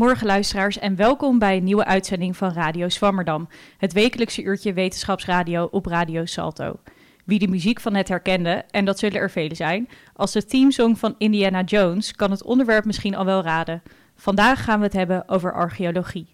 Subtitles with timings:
[0.00, 5.68] Goedemorgen luisteraars en welkom bij een nieuwe uitzending van Radio Swammerdam, het wekelijkse uurtje wetenschapsradio
[5.70, 6.80] op Radio Salto.
[7.24, 10.98] Wie de muziek van het herkende, en dat zullen er velen zijn, als de themesong
[10.98, 13.82] van Indiana Jones, kan het onderwerp misschien al wel raden.
[14.16, 16.26] Vandaag gaan we het hebben over archeologie.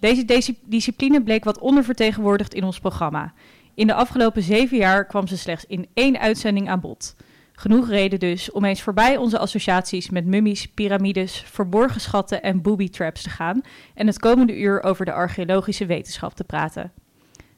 [0.00, 3.32] Deze discipline bleek wat ondervertegenwoordigd in ons programma.
[3.74, 7.16] In de afgelopen zeven jaar kwam ze slechts in één uitzending aan bod.
[7.64, 12.88] Genoeg reden dus om eens voorbij onze associaties met mummies, piramides, verborgen schatten en booby
[12.88, 13.60] traps te gaan
[13.94, 16.92] en het komende uur over de archeologische wetenschap te praten.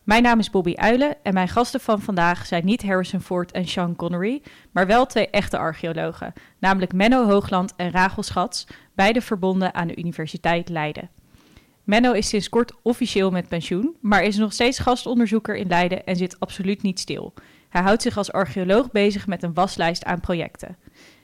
[0.05, 3.69] Mijn naam is Bobby Uilen en mijn gasten van vandaag zijn niet Harrison Ford en
[3.69, 9.75] Sean Connery, maar wel twee echte archeologen, namelijk Menno Hoogland en Rachel Schats, beide verbonden
[9.75, 11.11] aan de Universiteit Leiden.
[11.85, 16.17] Menno is sinds kort officieel met pensioen, maar is nog steeds gastonderzoeker in Leiden en
[16.17, 17.35] zit absoluut niet stil.
[17.77, 20.77] Hij houdt zich als archeoloog bezig met een waslijst aan projecten.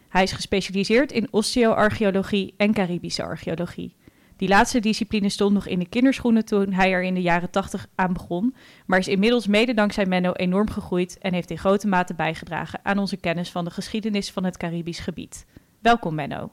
[0.09, 3.97] Hij is gespecialiseerd in osteoarcheologie en Caribische archeologie.
[4.37, 7.87] Die laatste discipline stond nog in de kinderschoenen toen hij er in de jaren 80
[7.95, 8.55] aan begon,
[8.87, 12.99] maar is inmiddels mede dankzij Menno enorm gegroeid en heeft in grote mate bijgedragen aan
[12.99, 15.47] onze kennis van de geschiedenis van het Caribisch gebied.
[15.81, 16.51] Welkom Menno.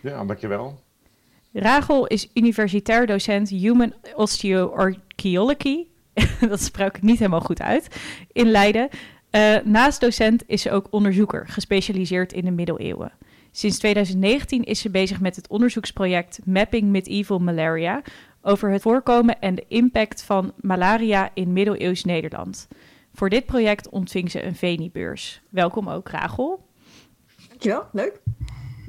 [0.00, 0.80] Ja, dankjewel.
[1.52, 5.90] Rachel is universitair docent Human Osteoarchaeology
[6.48, 8.00] dat sprak ik niet helemaal goed uit,
[8.32, 8.88] in Leiden.
[9.30, 13.12] Uh, naast docent is ze ook onderzoeker, gespecialiseerd in de middeleeuwen.
[13.50, 18.02] Sinds 2019 is ze bezig met het onderzoeksproject Mapping Medieval Malaria
[18.42, 22.68] over het voorkomen en de impact van malaria in middeleeuws Nederland.
[23.14, 25.42] Voor dit project ontving ze een Veni-beurs.
[25.48, 26.66] Welkom ook, Rachel.
[27.48, 28.20] Dankjewel, leuk.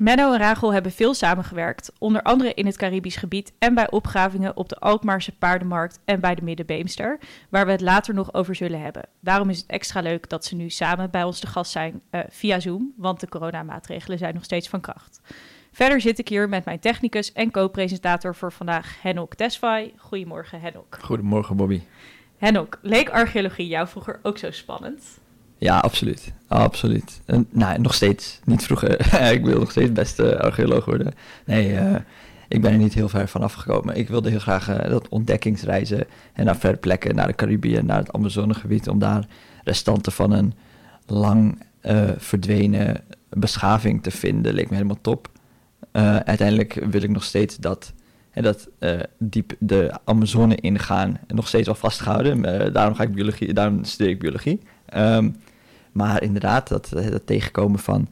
[0.04, 4.58] Menno en Rachel hebben veel samengewerkt, onder andere in het Caribisch gebied en bij opgravingen
[4.58, 7.20] op de Alkmaarse paardenmarkt en bij de Middenbeemster,
[7.50, 9.08] waar we het later nog over zullen hebben.
[9.20, 12.22] Daarom is het extra leuk dat ze nu samen bij ons te gast zijn uh,
[12.30, 15.22] via Zoom, want de coronamaatregelen zijn nog steeds van kracht.
[15.72, 19.94] Verder zit ik hier met mijn technicus en co-presentator voor vandaag, Henok Desfai.
[19.98, 20.98] Goedemorgen, Henok.
[21.02, 21.82] Goedemorgen, Bobby.
[22.38, 25.22] Henok, leek archeologie jou vroeger ook zo spannend?
[25.64, 26.34] Ja, absoluut.
[26.48, 27.22] Absoluut.
[27.26, 28.40] En, nou, nog steeds.
[28.46, 29.14] Niet vroeger.
[29.38, 31.14] ik wil nog steeds beste archeoloog worden.
[31.46, 31.96] Nee, uh,
[32.48, 33.98] ik ben er niet heel ver vanaf gekomen.
[33.98, 37.98] Ik wilde heel graag uh, dat ontdekkingsreizen en naar verre plekken, naar de Caribië, naar
[37.98, 39.28] het Amazonegebied, om daar
[39.64, 40.54] restanten van een
[41.06, 45.30] lang uh, verdwenen beschaving te vinden, leek me helemaal top.
[46.26, 47.94] uiteindelijk wil ik nog steeds dat,
[48.34, 48.70] dat
[49.18, 52.74] diep de Amazone ingaan en nog steeds wel vastgehouden.
[52.74, 54.60] daarom ga ik biologie, daarom studeer ik biologie.
[54.96, 55.36] Um,
[55.94, 58.08] maar inderdaad, dat, dat tegenkomen van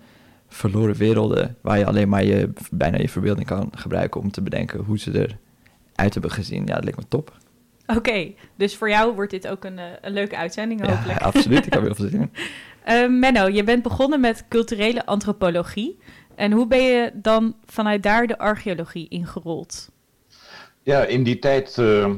[0.47, 4.80] verloren werelden, waar je alleen maar je, bijna je verbeelding kan gebruiken om te bedenken
[4.80, 7.40] hoe ze eruit hebben gezien, ja, dat lijkt me top.
[7.96, 11.19] Oké, dus voor jou wordt dit ook een, eh, een leuke uitzending, hopelijk.
[11.19, 11.66] Ja, absoluut.
[11.66, 12.31] Ik heb heel veel zin in.
[12.88, 15.98] Uh, Menno, je bent begonnen met culturele antropologie.
[16.36, 19.90] En hoe ben je dan vanuit daar de archeologie ingerold?
[20.84, 22.12] Ja, in die tijd, uh,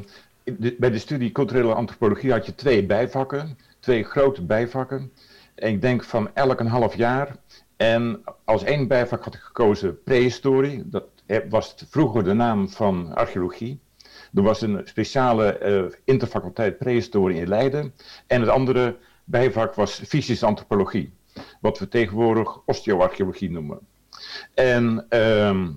[0.78, 5.12] bij de studie culturele antropologie had je twee bijvakken, twee grote bijvakken
[5.56, 7.36] ik denk van elk een half jaar.
[7.78, 10.90] En als één bijvak had ik gekozen prehistorie.
[10.90, 11.06] Dat
[11.50, 13.80] was vroeger de naam van archeologie.
[14.34, 17.94] Er was een speciale uh, interfaculteit prehistorie in Leiden.
[18.28, 21.14] En het andere bijvak was fysische antropologie.
[21.62, 23.80] Wat we tegenwoordig osteoarcheologie noemen.
[24.54, 25.68] En uh,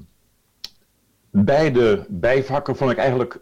[1.31, 3.41] beide bijvakken vond ik eigenlijk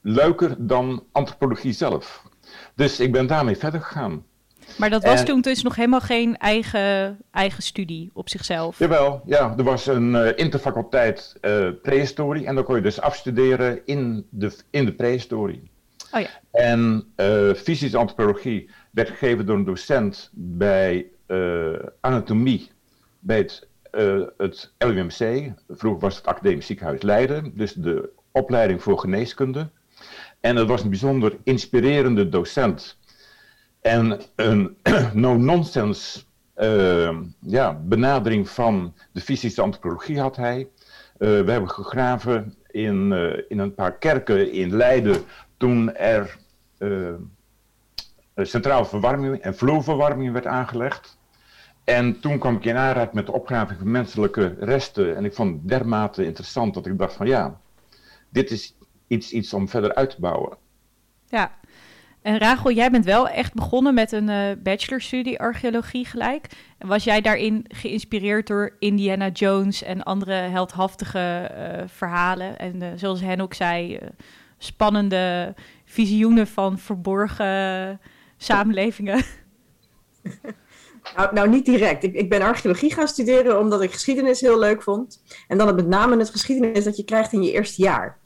[0.00, 2.22] leuker dan antropologie zelf.
[2.74, 4.24] Dus ik ben daarmee verder gegaan.
[4.78, 8.78] Maar dat was toen dus nog helemaal geen eigen, eigen studie op zichzelf?
[8.78, 9.54] Jawel, ja.
[9.56, 14.56] Er was een uh, interfaculteit uh, prehistorie en dan kon je dus afstuderen in de,
[14.70, 15.70] in de prehistorie.
[16.10, 16.28] Oh ja.
[16.50, 21.06] En uh, fysische antropologie werd gegeven door een docent bij
[22.00, 22.70] anatomie
[23.18, 23.68] bij het,
[24.36, 25.52] het LUMC.
[25.68, 29.68] Vroeger was het Academisch Ziekenhuis Leiden, dus de opleiding voor geneeskunde.
[30.40, 32.98] En het was een bijzonder inspirerende docent
[33.86, 34.76] en een
[35.12, 36.24] no-nonsense
[36.56, 40.58] uh, ja, benadering van de fysische antropologie had hij.
[40.58, 40.68] Uh,
[41.18, 45.22] we hebben gegraven in, uh, in een paar kerken in Leiden
[45.56, 46.38] toen er
[48.36, 51.18] centrale verwarming en vloerverwarming werd aangelegd.
[51.84, 55.16] En toen kwam ik in aanraking met de opgraving van menselijke resten.
[55.16, 57.60] En ik vond het dermate interessant dat ik dacht van ja,
[58.28, 60.56] dit is iets, iets om verder uit te bouwen.
[61.28, 61.50] Ja,
[62.26, 66.46] En Rachel, jij bent wel echt begonnen met een uh, bachelorstudie archeologie gelijk.
[66.78, 72.58] Was jij daarin geïnspireerd door Indiana Jones en andere heldhaftige uh, verhalen?
[72.58, 73.98] En uh, zoals Hen ook zei,
[74.58, 78.00] spannende visioenen van verborgen
[78.36, 79.22] samenlevingen?
[81.16, 82.02] Nou, nou, niet direct.
[82.02, 85.22] Ik, ik ben archeologie gaan studeren omdat ik geschiedenis heel leuk vond.
[85.48, 88.18] En dan het met name het geschiedenis dat je krijgt in je eerste jaar.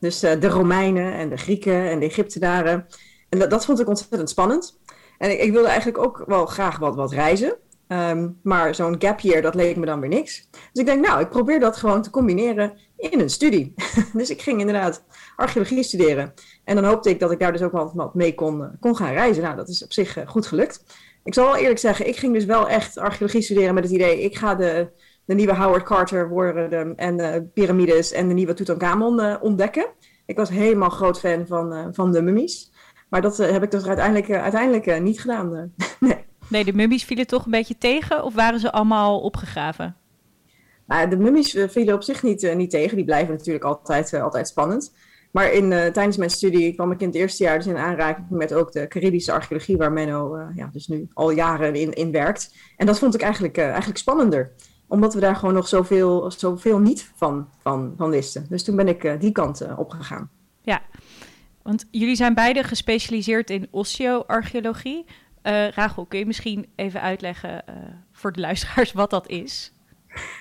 [0.00, 2.86] Dus de Romeinen en de Grieken en de Egyptenaren.
[3.28, 4.78] En dat, vond ik ontzettend spannend.
[5.18, 7.56] En ik, wilde eigenlijk ook wel graag wat, wat reizen.
[7.86, 10.48] Ehm, maar zo'n gap year, dat leek me dan weer niks.
[10.50, 13.74] Dus ik denk, nou, ik probeer dat gewoon te combineren in een studie.
[14.12, 15.04] dus ik ging inderdaad
[15.36, 16.34] archeologie studeren.
[16.64, 18.96] En dan hoopte ik dat ik daar dus ook wel wat mee kon, eh, kon
[18.96, 19.42] gaan reizen.
[19.42, 20.84] Nou, dat is op zich uh, goed gelukt.
[21.24, 24.22] Ik zal wel eerlijk zeggen, ik ging dus wel echt archeologie studeren met het idee...
[24.22, 24.90] ik ga de,
[25.24, 29.86] de nieuwe Howard Carter worden en de piramides en de nieuwe Tutankhamon uh, ontdekken.
[30.26, 32.70] Ik was helemaal groot fan van, van de mummies.
[33.08, 35.50] Maar dat heb ik dus uiteindelijk, uiteindelijk niet gedaan.
[36.00, 36.24] nee.
[36.48, 39.96] Nee, de mummies vielen toch een beetje tegen of waren ze allemaal opgegraven?
[40.86, 42.96] Nou, de mummies eh, vielen op zich niet, niet tegen.
[42.96, 44.94] Die blijven natuurlijk altijd, altijd spannend.
[45.30, 48.54] Maar in, tijdens mijn studie kwam ik in het eerste jaar dus in aanraking met
[48.54, 52.54] ook de Caribische archeologie, waar Menno ja, dus nu al jaren in, in werkt.
[52.76, 54.52] En dat vond ik eigenlijk, eigenlijk spannender
[54.88, 58.46] omdat we daar gewoon nog zoveel, zoveel niet van, van, van wisten.
[58.48, 60.30] Dus toen ben ik die kant opgegaan.
[60.60, 60.82] Ja,
[61.66, 65.04] want jullie zijn beide gespecialiseerd in osteoarcheologie.
[65.42, 67.74] Uh, Rachel, kun je misschien even uitleggen uh,
[68.12, 69.72] voor de luisteraars wat dat is?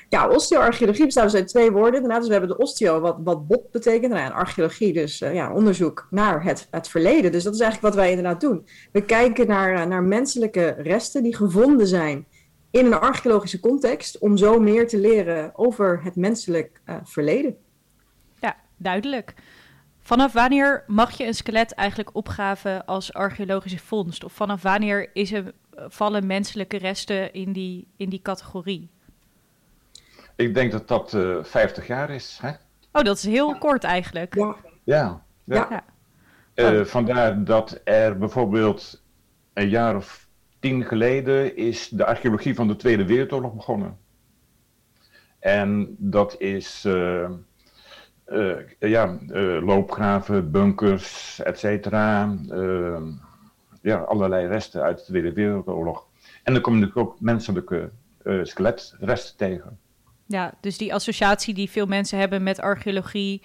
[0.10, 1.94] Ja, osteoarcheologie bestaat dus uit twee woorden.
[1.94, 4.13] Inderdaad, dus we hebben de osteo, wat, wat bot betekent.
[4.13, 7.31] Nou, en archeologie, dus uh, ja, onderzoek naar het, het verleden.
[7.31, 8.68] Dus dat is eigenlijk wat wij inderdaad doen.
[8.92, 12.25] We kijken naar, naar menselijke resten die gevonden zijn
[12.72, 14.18] in een archeologische context...
[14.18, 17.57] om zo meer te leren over het menselijk verleden.
[18.39, 19.33] Ja, duidelijk.
[20.06, 24.24] Vanaf wanneer mag je een skelet eigenlijk opgraven als archeologische vondst?
[24.24, 28.90] Of vanaf wanneer is er, vallen menselijke resten in die, in die categorie?
[30.36, 32.40] Ik denk dat dat uh, 50 jaar is.
[32.42, 32.50] Hè?
[32.92, 33.57] Oh, dat is heel ja.
[33.57, 34.36] kort eigenlijk.
[34.36, 34.56] Ja.
[34.84, 35.24] Ja.
[35.44, 35.84] ja.
[36.54, 36.74] ja.
[36.74, 39.04] Uh, vandaar dat er bijvoorbeeld
[39.54, 40.28] een jaar of
[40.60, 43.98] tien geleden is de archeologie van de Tweede Wereldoorlog begonnen.
[45.40, 46.86] En dat is...
[46.86, 47.30] Uh, uh,
[48.80, 52.36] ja, uh, loopgraven, bunkers, et cetera.
[52.51, 52.98] Uh,
[53.81, 56.07] ja, allerlei resten uit de Tweede Wereldoorlog.
[56.44, 57.89] En dan kom je natuurlijk ook menselijke
[58.44, 59.80] skeletresten tegen.
[60.25, 63.42] Ja, dus die associatie die veel mensen hebben met archeologie,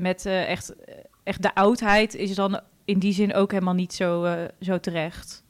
[0.00, 0.74] met echt,
[1.22, 5.44] echt de oudheid, is dan in die zin ook helemaal niet zo, zo terecht.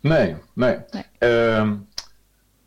[0.00, 0.78] Nee, nee.
[0.90, 1.04] nee.
[1.18, 1.76] Ehm,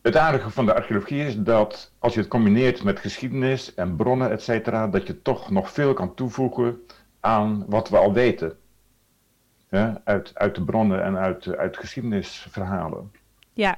[0.01, 4.31] het aardige van de archeologie is dat als je het combineert met geschiedenis en bronnen,
[4.31, 6.79] et cetera, dat je toch nog veel kan toevoegen
[7.19, 8.57] aan wat we al weten.
[9.69, 13.11] Ja, uit, uit de bronnen en uit, uit geschiedenisverhalen.
[13.53, 13.77] Ja.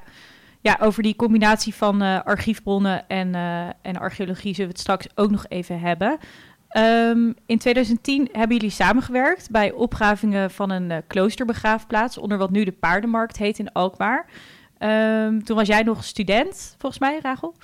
[0.62, 5.08] ja, over die combinatie van uh, archiefbronnen en, uh, en archeologie zullen we het straks
[5.16, 6.18] ook nog even hebben.
[6.78, 12.64] Um, in 2010 hebben jullie samengewerkt bij opgravingen van een uh, kloosterbegraafplaats onder wat nu
[12.64, 14.26] de Paardenmarkt heet in Alkmaar.
[14.84, 17.56] Um, toen was jij nog student, volgens mij, Rachel.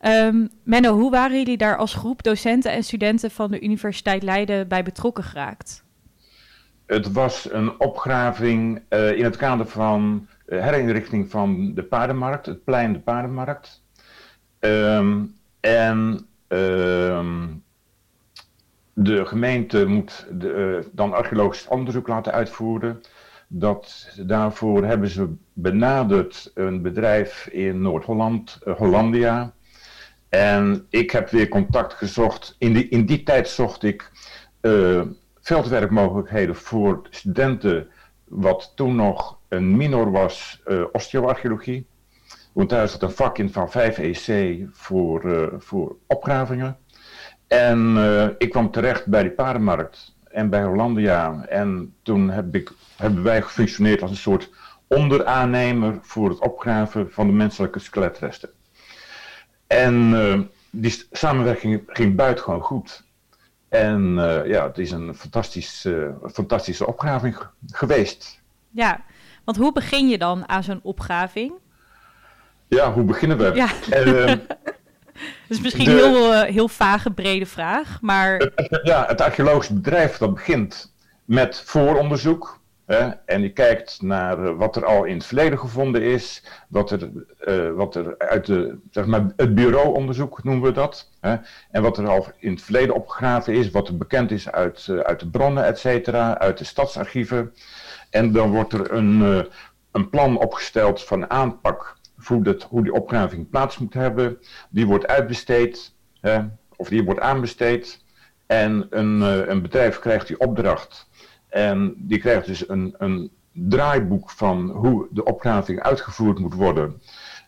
[0.00, 4.68] Um, Menno, hoe waren jullie daar als groep docenten en studenten van de Universiteit Leiden
[4.68, 5.84] bij betrokken geraakt?
[6.86, 12.64] Het was een opgraving uh, in het kader van uh, herinrichting van de paardenmarkt, het
[12.64, 13.82] plein de paardenmarkt.
[14.60, 16.26] Um, en
[18.94, 23.00] de gemeente moet de, uh, dan archeologisch onderzoek laten uitvoeren.
[23.52, 29.52] Dat, daarvoor hebben ze benaderd een bedrijf in Noord-Holland, uh, Hollandia.
[30.28, 32.56] En ik heb weer contact gezocht.
[32.58, 34.10] In die, in die tijd zocht ik
[34.60, 35.02] uh,
[35.40, 37.88] veldwerkmogelijkheden voor studenten,
[38.24, 41.86] wat toen nog een minor was, uh, osteoarcheologie.
[42.52, 46.78] Want daar zat een vak in van 5 EC voor, voor opgravingen.
[47.46, 47.96] En
[48.38, 51.44] ik kwam terecht bij die paardenmarkt en bij Hollandia.
[51.48, 54.50] En toen heb ik, hebben wij gefunctioneerd als een soort
[54.86, 58.50] onderaannemer voor het opgraven van de menselijke skeletresten.
[59.66, 63.04] En uh, die samenwerking ging buitengewoon goed.
[63.68, 68.40] En uh, ja, het is een fantastisch, uh, fantastische opgraving geweest.
[68.70, 69.00] Ja,
[69.44, 71.52] want hoe begin je dan aan zo'n opgraving?
[72.68, 73.54] Ja, hoe beginnen we?
[73.54, 73.68] Ja.
[75.48, 78.50] Dat is misschien een de, heel, uh, heel vage, brede vraag, maar...
[78.82, 80.92] Ja, het archeologisch bedrijf dat begint
[81.24, 82.58] met vooronderzoek.
[83.26, 87.10] en die kijkt naar eh, wat er al in het verleden gevonden is, wat er,
[87.44, 91.10] uh, wat er uit de, zeg maar, het bureauonderzoek noemen we dat,
[91.70, 95.20] en wat er al in het verleden opgegraven is, wat er bekend is uit, uit
[95.20, 97.54] de bronnen, et cetera, uit de stadsarchieven.
[98.10, 99.46] En dan wordt er een,
[99.90, 104.38] een plan opgesteld van aanpak hoe, dat, hoe die opgraving plaats moet hebben.
[104.70, 105.94] Die wordt uitbesteed,
[106.76, 108.04] of die wordt aanbesteed.
[108.46, 111.08] En een, een bedrijf krijgt die opdracht
[111.50, 117.02] en die krijgt dus een, een draaiboek van hoe de opgraving uitgevoerd moet worden.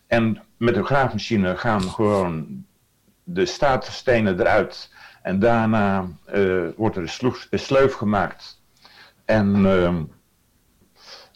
[0.07, 2.65] En met een graafmachine gaan gewoon
[3.23, 4.91] de statenstenen eruit.
[5.21, 7.01] En daarna uh, wordt er
[7.49, 8.61] een, sleuf gemaakt.
[9.25, 9.99] En uh,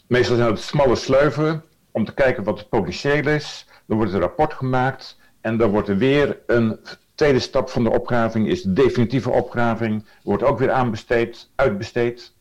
[0.06, 1.62] meestal zijn het smalle sleuven
[1.98, 3.66] om te kijken wat het potentieel is.
[3.86, 5.18] Dan wordt een rapport gemaakt.
[5.40, 6.78] En dan wordt er weer een
[7.14, 10.06] tweede stap van de opgraving, is de definitieve opgraving.
[10.22, 12.34] Wordt ook weer aanbesteed, uitbesteed.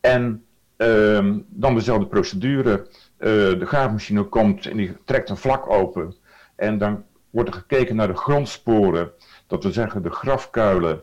[0.00, 0.44] En
[0.76, 2.86] uh, dan dezelfde procedure.
[3.18, 3.26] Uh,
[3.58, 6.14] de graafmachine komt en die trekt een vlak open.
[6.56, 9.10] En dan wordt er gekeken naar de grondsporen,
[9.46, 11.02] dat we zeggen de grafkuilen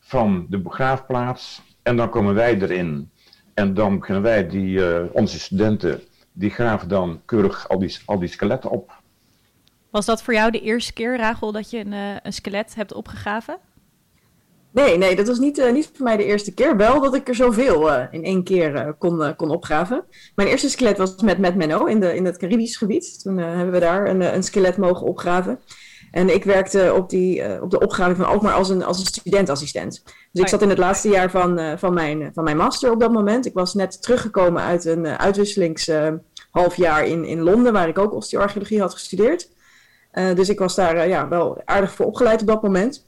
[0.00, 1.62] van de begraafplaats.
[1.82, 3.10] En dan komen wij erin.
[3.54, 6.00] En dan kunnen wij, die, uh, onze studenten,
[6.38, 8.92] die graven dan keurig al die, al die skeletten op.
[9.90, 12.92] Was dat voor jou de eerste keer, Rachel, dat je een, uh, een skelet hebt
[12.92, 13.58] opgegraven?
[14.70, 16.76] Nee, nee, dat was niet, uh, niet voor mij de eerste keer.
[16.76, 20.04] Wel dat ik er zoveel uh, in één keer uh, kon, kon opgraven.
[20.34, 23.22] Mijn eerste skelet was met, met Menno in, de, in het Caribisch gebied.
[23.22, 25.60] Toen hebben we daar een, een skelet mogen opgraven.
[26.10, 30.02] En ik werkte op, die, op de opgraving van Alkmaar als een, als een studentassistent.
[30.32, 33.12] Dus ik zat in het laatste jaar van, van, mijn, van mijn master op dat
[33.12, 33.46] moment.
[33.46, 35.06] Ik was net teruggekomen uit een
[36.50, 39.50] uitwisselingshalfjaar in, in Londen, waar ik ook osteoarcheologie had gestudeerd.
[40.12, 43.06] dus ik was daar ja, wel aardig voor opgeleid op dat moment.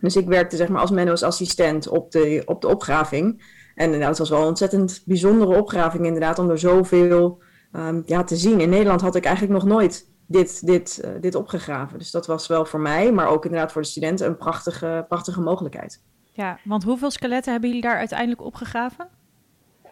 [0.00, 3.56] Dus ik werkte zeg maar als Menno's assistent op de, op de opgraving.
[3.74, 7.42] En inderdaad, het was wel een ontzettend bijzondere opgraving inderdaad, om er zoveel
[7.72, 8.60] um, ja, te zien.
[8.60, 11.98] In Nederland had ik eigenlijk nog nooit dit, dit, uh, dit opgegraven.
[11.98, 15.40] Dus dat was wel voor mij, maar ook inderdaad voor de studenten een prachtige, prachtige
[15.40, 16.02] mogelijkheid.
[16.32, 19.08] Ja, want hoeveel skeletten hebben jullie daar uiteindelijk opgegraven?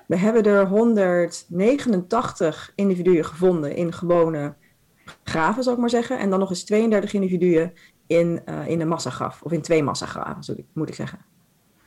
[0.06, 4.54] We hebben er 189 individuen gevonden in gewone
[5.24, 6.18] graven, zou ik maar zeggen.
[6.18, 7.72] En dan nog eens 32 individuen
[8.06, 9.42] in, uh, in een massagraf.
[9.42, 11.18] Of in twee massagraven, moet ik zeggen.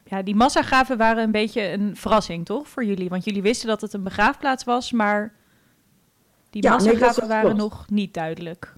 [0.06, 3.10] Ja, die massagraven waren een beetje een verrassing, toch, voor jullie?
[3.10, 5.34] Want jullie wisten dat het een begraafplaats was, maar
[6.50, 8.78] die ja, massagraven nee, waren nog niet duidelijk.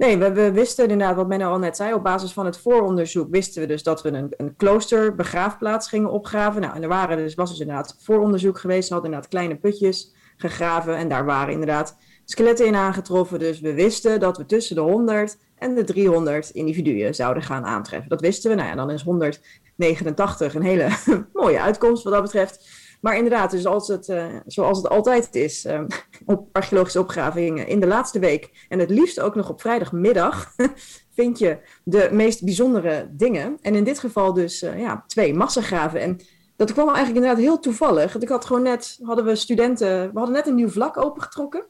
[0.00, 3.60] Nee, we, wisten inderdaad, wat Menno al net zei, op basis van het vooronderzoek wisten
[3.60, 6.60] we dus dat we een, een klooster begraafplaats gingen opgraven.
[6.60, 10.14] Nou, en er waren dus, was dus inderdaad vooronderzoek geweest, ze hadden inderdaad kleine putjes
[10.36, 13.38] gegraven en daar waren inderdaad skeletten in aangetroffen.
[13.38, 18.08] Dus we wisten dat we tussen de 100 en de 300 individuen zouden gaan aantreffen.
[18.08, 18.56] Dat wisten we.
[18.56, 20.88] Nou ja, dan is 189 een hele
[21.32, 22.68] mooie uitkomst wat dat betreft.
[23.00, 23.64] Maar inderdaad, dus
[24.08, 25.80] uh, zoals het altijd is uh,
[26.26, 30.54] op archeologische opgravingen in de laatste week, en het liefst ook nog op vrijdagmiddag,
[31.16, 33.58] vind je de meest bijzondere dingen.
[33.60, 36.00] En in dit geval dus uh, ja, twee massagraven.
[36.00, 36.20] En
[36.56, 38.18] dat kwam eigenlijk inderdaad heel toevallig.
[38.18, 41.64] Ik had gewoon net, hadden we studenten, we hadden net een nieuw vlak opengetrokken.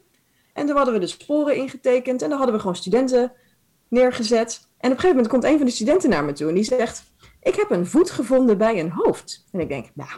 [0.53, 3.33] En toen hadden we de sporen ingetekend en dan hadden we gewoon studenten
[3.87, 4.69] neergezet.
[4.77, 6.63] En op een gegeven moment komt een van de studenten naar me toe en die
[6.63, 7.03] zegt:
[7.41, 9.45] Ik heb een voet gevonden bij een hoofd.
[9.51, 10.09] En ik denk: Nou,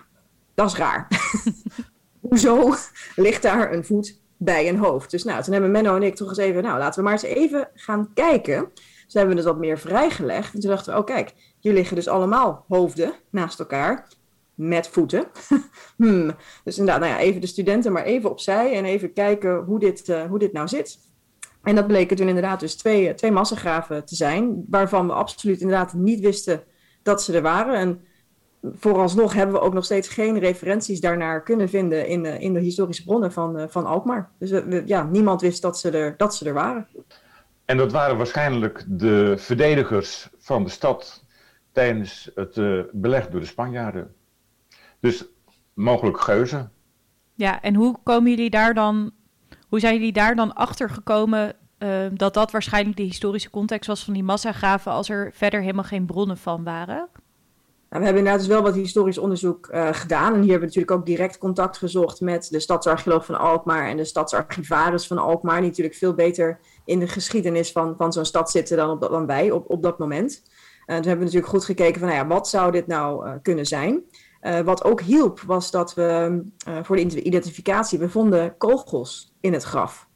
[0.53, 1.07] dat is raar.
[2.29, 2.73] Hoezo
[3.15, 5.11] ligt daar een voet bij een hoofd?
[5.11, 7.23] Dus nou, toen hebben Menno en ik toch eens even: Nou, laten we maar eens
[7.23, 8.69] even gaan kijken.
[9.05, 10.53] Dus hebben we het wat meer vrijgelegd.
[10.53, 14.07] En toen dachten we: Oh, kijk, hier liggen dus allemaal hoofden naast elkaar
[14.55, 15.25] met voeten.
[15.97, 16.35] hmm.
[16.63, 20.07] Dus inderdaad, nou ja, even de studenten maar even opzij en even kijken hoe dit,
[20.07, 20.97] uh, hoe dit nou zit.
[21.63, 25.93] En dat bleken toen inderdaad dus twee, twee massagraven te zijn, waarvan we absoluut inderdaad
[25.93, 26.63] niet wisten
[27.03, 27.75] dat ze er waren.
[27.75, 28.01] En
[28.71, 32.59] vooralsnog hebben we ook nog steeds geen referenties daarnaar kunnen vinden in, de, in de
[32.59, 34.29] historische bronnen van, uh, van Alkmaar.
[34.39, 36.87] Dus we, ja, niemand wist dat ze, er, dat ze er waren.
[37.65, 41.25] En dat waren waarschijnlijk de verdedigers van de stad
[41.71, 44.13] tijdens het uh, beleg door de Spanjaarden.
[44.99, 45.25] Dus
[45.73, 46.71] mogelijk geuzen.
[47.35, 49.11] Ja, en hoe komen jullie daar dan,
[49.69, 54.03] hoe zijn jullie daar dan achter gekomen uh, dat dat waarschijnlijk de historische context was
[54.03, 57.09] van die massagraven als er verder helemaal geen bronnen van waren?
[57.93, 60.33] We hebben inderdaad dus wel wat historisch onderzoek uh, gedaan.
[60.33, 63.97] En hier hebben we natuurlijk ook direct contact gezocht met de stadsarcheoloog van Alkmaar en
[63.97, 65.59] de stadsarchivaris van Alkmaar.
[65.59, 69.25] Die natuurlijk veel beter in de geschiedenis van, van zo'n stad zitten dan, op dan
[69.25, 70.41] wij op, op dat moment.
[70.43, 70.49] Uh,
[70.85, 73.65] toen hebben we natuurlijk goed gekeken van, nou ja, wat zou dit nou uh, kunnen
[73.65, 74.03] zijn?
[74.63, 76.41] Wat ook hielp, was dat we
[76.81, 80.07] voor de identificatie, we vonden kogels in het graf.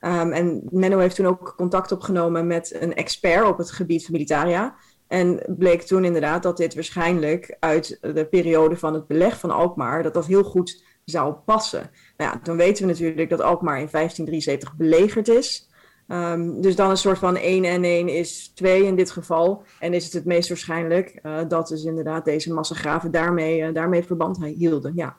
[0.00, 4.12] Um, en Menno heeft toen ook contact opgenomen met een expert op het gebied van
[4.12, 4.74] militaria.
[5.08, 10.02] En bleek toen inderdaad dat dit waarschijnlijk uit de periode van het beleg van Alkmaar,
[10.02, 11.90] dat dat heel goed zou passen.
[12.16, 15.68] Nou ja, dan weten we natuurlijk dat Alkmaar in 1573 belegerd is.
[16.08, 19.64] Um, dus dan een soort van 1 en 1 is 2 in dit geval.
[19.80, 24.02] En is het het meest waarschijnlijk uh, dat dus inderdaad deze massagraven daarmee, uh, daarmee
[24.02, 24.92] verband hielden.
[24.94, 25.16] Ja.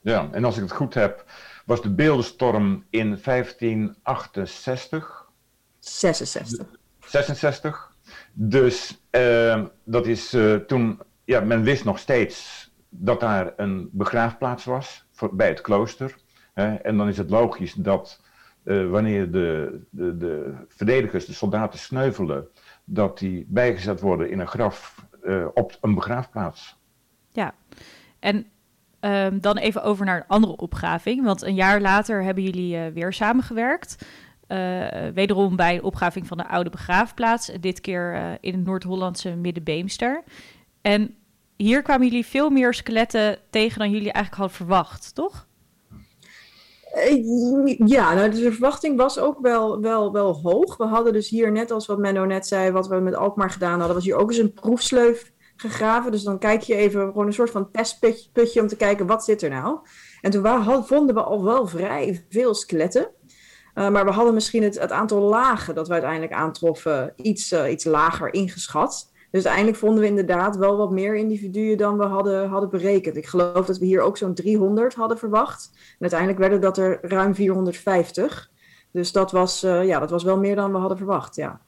[0.00, 1.24] ja, en als ik het goed heb,
[1.66, 5.28] was de beeldenstorm in 1568.
[5.78, 6.66] 66.
[7.06, 7.89] 66.
[8.32, 10.36] Dus uh, dat is
[10.66, 16.16] toen, ja, men wist nog steeds dat daar een begraafplaats was voor, bij het klooster.
[16.54, 18.20] Hè, en dan is het logisch dat
[18.64, 22.48] uh, wanneer de, de, de, verdedigers, de soldaten sneuvelen,
[22.84, 26.78] dat die bijgezet worden in een graf uh, op een begraafplaats.
[27.28, 27.54] Ja,
[28.18, 28.46] en
[29.00, 31.24] um, dan even over naar een andere opgraving.
[31.24, 34.06] Want een jaar later hebben jullie weer samengewerkt.
[35.14, 37.50] Wederom bij de opgraving van de oude begraafplaats.
[37.60, 40.22] Dit keer in het Noord-Hollandse Middenbeemster.
[40.82, 41.14] En
[41.56, 45.48] hier kwamen jullie veel meer skeletten tegen dan jullie eigenlijk hadden verwacht, toch?
[46.92, 50.76] Eh, ja, nou, de verwachting was ook wel, wel, wel hoog.
[50.76, 53.78] We hadden dus hier, net als wat Menno net zei, wat we met Alkmaar gedaan
[53.78, 56.12] hadden, was hier ook eens een proefsleuf gegraven.
[56.12, 59.42] Dus dan kijk je even gewoon een soort van testputje om te kijken wat zit
[59.42, 59.78] er nou.
[60.20, 63.10] En toen vonden we al wel vrij veel skeletten.
[63.74, 67.70] Uh, maar we hadden misschien het, het, aantal lagen dat we uiteindelijk aantroffen iets, uh,
[67.70, 69.10] iets lager ingeschat.
[69.30, 73.16] Dus uiteindelijk vonden we inderdaad wel wat meer individuen dan we hadden, hadden berekend.
[73.16, 75.70] Ik geloof dat we hier ook zo'n 300 hadden verwacht.
[75.74, 78.50] En uiteindelijk werden dat er ruim 450.
[78.90, 81.60] Dus dat was, uh, ja, dat was wel meer dan we hadden verwacht, ja.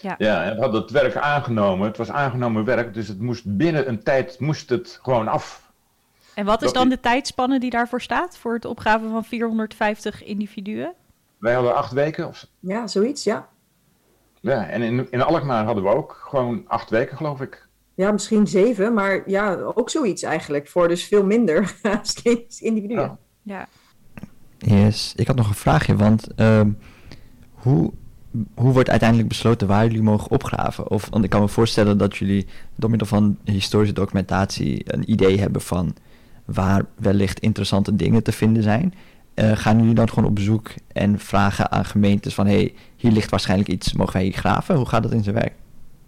[0.00, 0.14] Ja.
[0.18, 1.86] ja, en we hadden het werk aangenomen.
[1.86, 5.72] Het was aangenomen werk, dus het moest binnen een tijd moest het gewoon af.
[6.34, 10.94] En wat is dan de tijdspanne die daarvoor staat, voor het opgave van 450 individuen?
[11.42, 12.28] Wij hadden acht weken.
[12.28, 12.46] Of...
[12.60, 13.48] Ja, zoiets, ja.
[14.40, 17.68] Ja, en in, in Alkmaar hadden we ook gewoon acht weken, geloof ik.
[17.94, 20.68] Ja, misschien zeven, maar ja, ook zoiets eigenlijk.
[20.68, 21.74] Voor dus veel minder
[22.58, 23.18] individuen.
[23.42, 23.68] Ja.
[24.58, 26.60] Yes, ik had nog een vraagje, want uh,
[27.52, 27.92] hoe,
[28.54, 30.90] hoe wordt uiteindelijk besloten waar jullie mogen opgraven?
[30.90, 35.38] Of, want ik kan me voorstellen dat jullie door middel van historische documentatie een idee
[35.38, 35.94] hebben van
[36.44, 38.94] waar wellicht interessante dingen te vinden zijn.
[39.34, 42.46] Uh, gaan jullie dan gewoon op bezoek en vragen aan gemeentes van...
[42.46, 44.74] hé, hey, hier ligt waarschijnlijk iets, mogen wij hier graven?
[44.74, 45.52] Hoe gaat dat in zijn werk?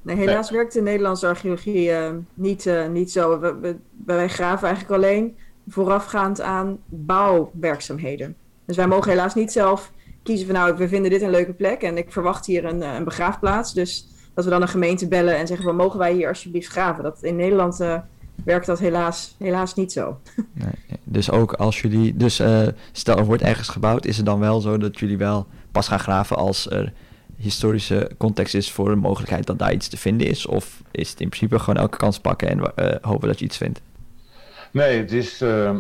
[0.03, 3.41] Nee, helaas werkt de Nederlandse archeologie uh, niet, uh, niet zo.
[3.41, 5.37] We, we, wij graven eigenlijk alleen
[5.69, 8.37] voorafgaand aan bouwwerkzaamheden.
[8.67, 10.55] Dus wij mogen helaas niet zelf kiezen van...
[10.55, 13.75] nou, we vinden dit een leuke plek en ik verwacht hier een, een begraafplaats.
[13.75, 15.67] Dus dat we dan een gemeente bellen en zeggen...
[15.67, 17.03] van, mogen wij hier alsjeblieft graven?
[17.03, 17.81] Dat in Nederland
[18.45, 20.21] werkt dat helaas, helaas niet zo.
[20.53, 24.41] Nee, dus ook als jullie, dus uh, stel er wordt ergens gebouwd, is het dan
[24.41, 26.93] wel zo dat jullie wel pas gaan graven als er
[27.37, 30.47] historische context is voor een mogelijkheid dat daar iets te vinden is?
[30.47, 33.57] Of is het in principe gewoon elke kans pakken en uh, hopen dat je iets
[33.57, 33.81] vindt?
[34.71, 35.43] Nee, het is.
[35.43, 35.71] Uh,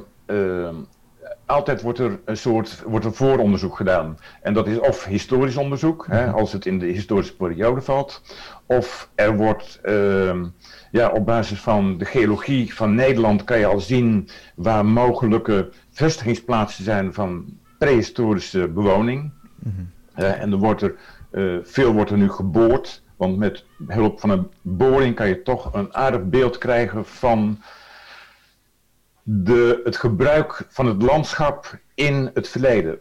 [1.47, 4.19] altijd wordt er een soort wordt er vooronderzoek gedaan.
[4.43, 8.23] En dat is of historisch onderzoek, hè, als het in de historische periode valt,
[8.67, 10.45] of er wordt ehm,
[10.95, 16.85] ja, op basis van de geologie van Nederland kan je al zien waar mogelijke vestigingsplaatsen
[16.85, 19.33] zijn van prehistorische bewoning.
[19.59, 20.95] Mm en er wordt er,
[21.33, 25.75] uh, veel wordt er nu geboord, want met hulp van een boring kan je toch
[25.75, 27.63] een aardig beeld krijgen van
[29.23, 32.99] de, het gebruik van het landschap in het verleden.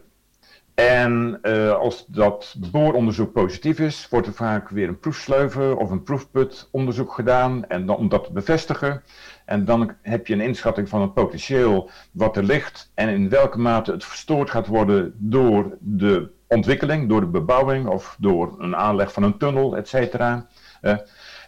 [0.74, 6.02] En uh, als dat booronderzoek positief is, wordt er vaak weer een proefsleuven of een
[6.02, 9.02] proefputonderzoek gedaan en dan, om dat te bevestigen.
[9.44, 13.58] En dan heb je een inschatting van het potentieel wat er ligt en in welke
[13.58, 19.12] mate het verstoord gaat worden door de ontwikkeling, door de bebouwing of door een aanleg
[19.12, 20.46] van een tunnel, et cetera.
[20.82, 20.96] Uh,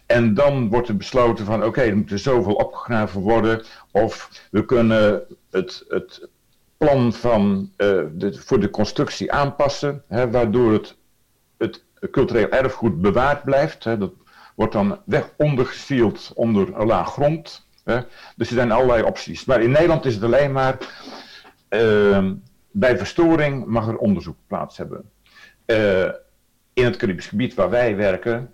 [0.05, 3.63] en dan wordt er besloten van oké, er moet er zoveel opgegraven worden.
[3.91, 6.29] Of we kunnen het, het
[6.77, 10.03] plan van, uh, de, voor de constructie aanpassen.
[10.07, 10.97] Hè, waardoor het,
[11.57, 13.83] het cultureel erfgoed bewaard blijft.
[13.83, 13.97] Hè.
[13.97, 14.13] Dat
[14.55, 17.67] wordt dan weg ondergesield onder een laag grond.
[17.83, 17.99] Hè.
[18.35, 19.45] Dus er zijn allerlei opties.
[19.45, 20.77] Maar in Nederland is het alleen maar...
[21.69, 22.31] Uh,
[22.71, 25.09] bij verstoring mag er onderzoek plaats hebben.
[25.65, 26.09] Uh,
[26.73, 28.53] in het Caribisch gebied waar wij werken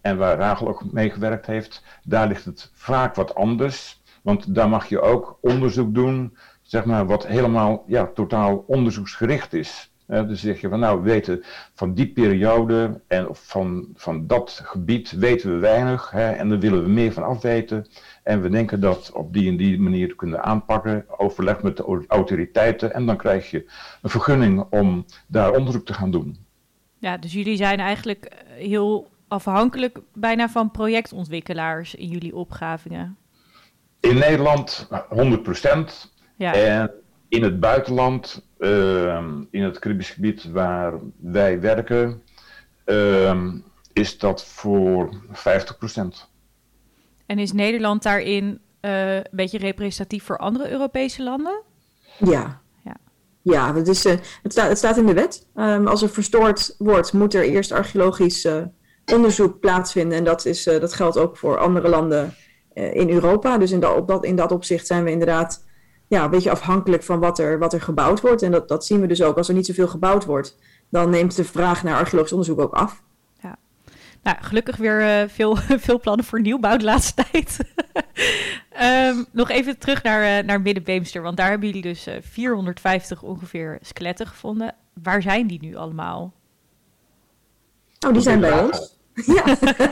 [0.00, 4.02] en waar Rachel ook meegewerkt heeft, daar ligt het vaak wat anders.
[4.22, 6.36] Want daar mag je ook onderzoek doen,
[6.74, 9.92] zeg maar, wat helemaal ja, totaal onderzoeksgericht is.
[10.06, 15.10] dus zeg je van nou, we weten van die periode en van, van dat gebied
[15.10, 17.86] weten we weinig hè, en daar willen we meer van afweten.
[18.22, 22.04] En we denken dat op die en die manier te kunnen aanpakken, overleg met de
[22.08, 23.64] autoriteiten en dan krijg je
[24.02, 26.36] een vergunning om daar onderzoek te gaan doen.
[26.98, 33.16] Ja, dus jullie zijn eigenlijk heel afhankelijk bijna van projectontwikkelaars in jullie opgravingen?
[34.00, 36.13] In Nederland 100 procent.
[36.36, 36.54] Ja.
[36.54, 36.90] En
[37.28, 42.22] in het buitenland, ehm, in het Caribisch gebied waar wij werken,
[42.84, 43.58] ehm,
[43.92, 46.28] is dat voor 50%.
[47.26, 51.62] En is Nederland daarin uh, een beetje representatief voor andere Europese landen?
[52.18, 52.60] Ja.
[52.84, 52.96] Ja,
[53.42, 55.46] ja het, is, uh, het, staat, het staat in de wet.
[55.56, 58.62] Um, als er verstoord wordt, moet er eerst archeologisch uh,
[59.12, 60.18] onderzoek plaatsvinden.
[60.18, 62.34] En dat, is, dat geldt ook voor andere landen
[62.74, 63.58] in Europa.
[63.58, 65.64] Dus in dat, op dat, in dat opzicht zijn we inderdaad
[66.06, 68.42] ja, een beetje afhankelijk van wat er, wat er gebouwd wordt.
[68.42, 69.36] En dat, dat zien we dus ook.
[69.36, 70.56] Als er niet zoveel gebouwd wordt,
[70.88, 73.02] dan neemt de vraag naar archeologisch onderzoek ook af.
[73.42, 73.56] Ja.
[74.22, 77.58] Nou, gelukkig weer uh, veel, veel plannen voor nieuwbouw de laatste tijd.
[79.16, 83.22] um, nog even terug naar, uh, naar Middenbeemster, want daar hebben jullie dus uh, 450
[83.22, 84.74] ongeveer skeletten gevonden.
[85.02, 86.32] Waar zijn die nu allemaal?
[88.06, 88.96] Oh, die zijn bij ons.
[89.14, 89.44] Ja.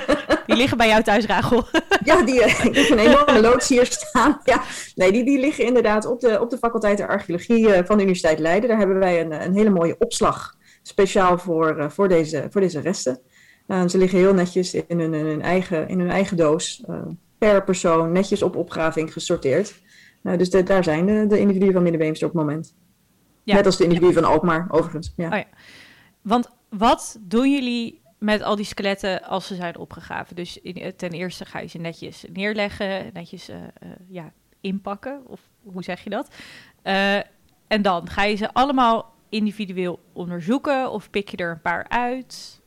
[0.46, 1.64] Die liggen bij jou thuis, Rachel.
[2.04, 4.40] Ja, die, ik heb een enorme loods hier staan.
[4.44, 4.62] Ja.
[4.94, 8.38] Nee, die, die liggen inderdaad op de, op de faculteit de archeologie van de Universiteit
[8.38, 8.68] Leiden.
[8.68, 13.20] Daar hebben wij een, een hele mooie opslag speciaal voor, voor, deze, voor deze resten.
[13.66, 17.02] Uh, ze liggen heel netjes in hun, in hun, eigen, in hun eigen doos, uh,
[17.38, 19.82] per persoon, netjes op opgraving gesorteerd.
[20.22, 22.74] Uh, dus de, daar zijn de, de individuen van Middenbeemster op het moment.
[23.44, 23.54] Ja.
[23.54, 25.12] Net als de individuen van Alkmaar, overigens.
[25.16, 25.26] Ja.
[25.26, 25.46] Oh ja.
[26.22, 30.36] Want wat doen jullie met al die skeletten als ze zijn opgegraven?
[30.36, 33.50] Dus in, ten eerste ga je ze netjes neerleggen, netjes
[34.08, 36.34] ja, inpakken, of hoe zeg je dat?
[37.66, 42.61] en dan ga je ze allemaal individueel onderzoeken of pik je er een paar uit?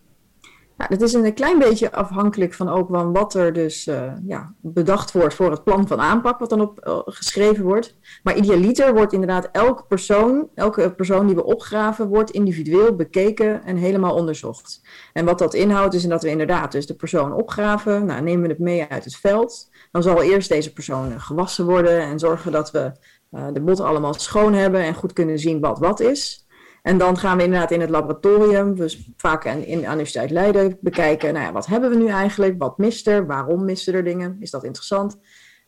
[0.77, 5.11] Nou, dat is een klein beetje afhankelijk van ook wat er dus uh, ja, bedacht
[5.11, 7.97] wordt voor het plan van aanpak, wat dan op uh, geschreven wordt.
[8.23, 13.77] Maar idealiter wordt inderdaad elke persoon, elke persoon die we opgraven, wordt individueel bekeken en
[13.77, 14.81] helemaal onderzocht.
[15.13, 18.49] En wat dat inhoudt is dat we inderdaad dus de persoon opgraven, nou, nemen we
[18.49, 19.69] het mee uit het veld.
[19.91, 22.91] Dan zal eerst deze persoon gewassen worden en zorgen dat we
[23.31, 26.44] uh, de botten allemaal schoon hebben en goed kunnen zien wat wat is.
[26.85, 30.77] En dan gaan we inderdaad in het laboratorium, dus vaak in, in de Universiteit Leiden,
[30.81, 32.55] bekijken, nou ja, wat hebben we nu eigenlijk?
[32.57, 33.25] Wat mist er?
[33.25, 34.37] Waarom misten er dingen?
[34.39, 35.19] Is dat interessant?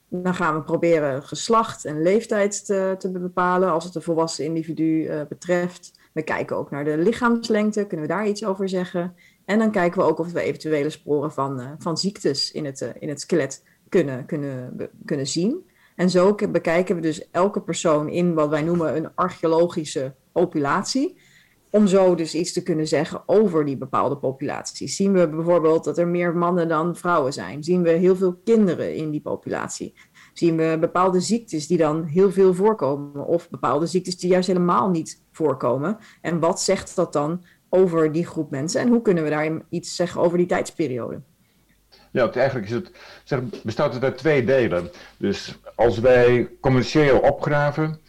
[0.10, 4.84] Dan gaan we proberen geslacht en leeftijd te, te bepalen als het een volwassen individu
[4.84, 5.92] uh, betreft.
[6.14, 9.16] We kijken ook naar de lichaamslengte, kunnen we daar iets over zeggen?
[9.46, 12.82] En dan kijken we ook of we eventuele sporen van, uh, van ziektes in het,
[12.82, 14.76] uh, in het skelet kunnen, kunnen,
[15.06, 15.70] kunnen zien.
[15.96, 21.18] En zo bekijken we dus elke persoon in wat wij noemen een archeologische populatie.
[21.72, 24.88] Om zo dus iets te kunnen zeggen over die bepaalde populatie.
[24.88, 27.64] Zien we bijvoorbeeld dat er meer mannen dan vrouwen zijn?
[27.64, 29.94] Zien we heel veel kinderen in die populatie?
[30.34, 33.26] Zien we bepaalde ziektes die dan heel veel voorkomen?
[33.26, 35.98] Of bepaalde ziektes die juist helemaal niet voorkomen?
[36.22, 38.82] En wat zegt dat dan over die groep mensen?
[38.82, 41.22] En hoe kunnen we daar iets zeggen over die tijdsperiode?
[42.18, 42.92] Ja, eigenlijk is het,
[43.24, 44.90] zeg, bestaat het uit twee delen.
[45.18, 48.00] Dus als wij commercieel opgraven,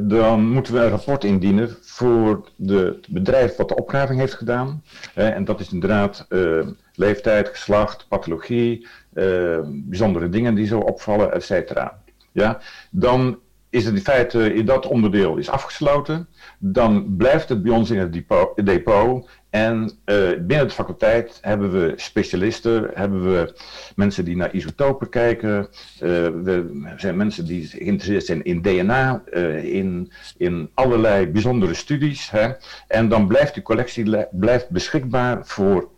[0.00, 4.82] dan moeten we een rapport indienen voor de, het bedrijf wat de opgraving heeft gedaan.
[5.14, 11.44] en dat is inderdaad uh, leeftijd, geslacht, pathologie, uh, bijzondere dingen die zo opvallen, et
[11.44, 12.02] cetera.
[12.32, 13.38] Ja, dan
[13.76, 16.28] is het in feite, in dat onderdeel is afgesloten.
[16.58, 18.12] Dan blijft het bij ons in het
[18.66, 23.54] depot, en uh, binnen de faculteit hebben we specialisten, hebben we
[23.94, 25.68] mensen die naar isotopen kijken, uh,
[26.42, 29.22] we zijn mensen die geïnteresseerd zijn in DNA,
[29.62, 32.30] in, in allerlei bijzondere studies.
[32.30, 32.52] Hè?
[32.88, 35.88] En dan blijft die collectie blijft beschikbaar voor,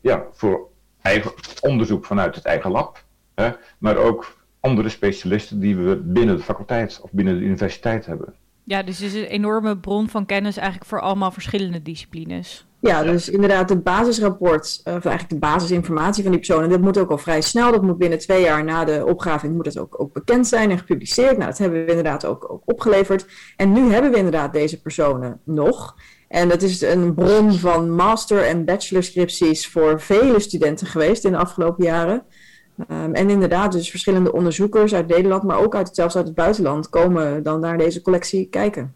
[0.00, 0.68] ja, voor
[1.02, 3.50] eigen onderzoek vanuit het eigen lab, hè?
[3.78, 8.34] maar ook andere specialisten die we binnen de faculteit of binnen de universiteit hebben.
[8.64, 12.66] Ja, dus het is een enorme bron van kennis eigenlijk voor allemaal verschillende disciplines.
[12.80, 16.62] Ja, dus inderdaad het basisrapport, of eigenlijk de basisinformatie van die persoon.
[16.62, 19.54] En dat moet ook al vrij snel, dat moet binnen twee jaar na de opgraving
[19.54, 21.36] moet dat ook, ook bekend zijn en gepubliceerd.
[21.36, 23.26] Nou, dat hebben we inderdaad ook, ook opgeleverd.
[23.56, 25.96] En nu hebben we inderdaad deze personen nog.
[26.28, 31.38] En dat is een bron van master- en bachelorscripties voor vele studenten geweest in de
[31.38, 32.22] afgelopen jaren.
[32.88, 36.88] Um, en inderdaad, dus verschillende onderzoekers uit Nederland, maar ook uit, zelfs uit het buitenland,
[36.88, 38.94] komen dan naar deze collectie kijken.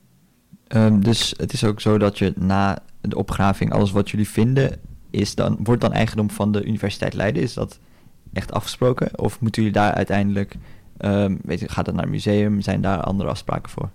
[0.68, 4.80] Um, dus het is ook zo dat je na de opgraving, alles wat jullie vinden,
[5.10, 7.42] is dan, wordt dan eigendom van de Universiteit Leiden?
[7.42, 7.78] Is dat
[8.32, 9.18] echt afgesproken?
[9.18, 10.54] Of moeten jullie daar uiteindelijk,
[11.00, 12.60] um, weet je, gaat het naar een museum?
[12.60, 13.88] Zijn daar andere afspraken voor?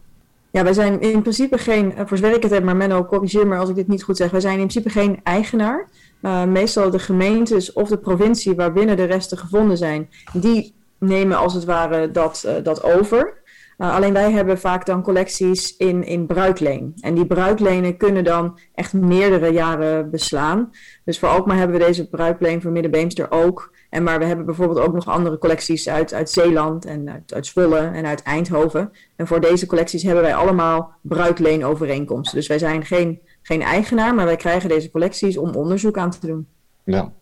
[0.51, 3.57] Ja, wij zijn in principe geen, voor zover ik het heb, maar Menno, corrigeer me
[3.57, 4.31] als ik dit niet goed zeg.
[4.31, 5.87] Wij zijn in principe geen eigenaar.
[6.21, 11.53] Uh, meestal de gemeentes of de provincie waarbinnen de resten gevonden zijn, die nemen als
[11.53, 13.39] het ware dat, uh, dat over.
[13.77, 16.93] Uh, alleen wij hebben vaak dan collecties in, in bruikleen.
[16.99, 20.69] En die bruiklenen kunnen dan echt meerdere jaren beslaan.
[21.05, 23.73] Dus voor Alkmaar hebben we deze bruikleen voor Middenbeemster ook.
[23.89, 27.45] En maar we hebben bijvoorbeeld ook nog andere collecties uit, uit Zeeland en uit, uit
[27.45, 28.91] Zwolle en uit Eindhoven.
[29.15, 32.37] En voor deze collecties hebben wij allemaal bruikleenovereenkomsten.
[32.37, 36.27] Dus wij zijn geen, geen eigenaar, maar wij krijgen deze collecties om onderzoek aan te
[36.27, 36.47] doen.
[36.83, 37.13] Ja,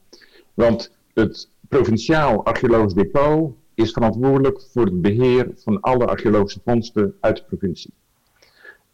[0.54, 7.38] want het Provinciaal Archeologisch Depot is verantwoordelijk voor het beheer van alle archeologische vondsten uit
[7.38, 7.94] de provincie.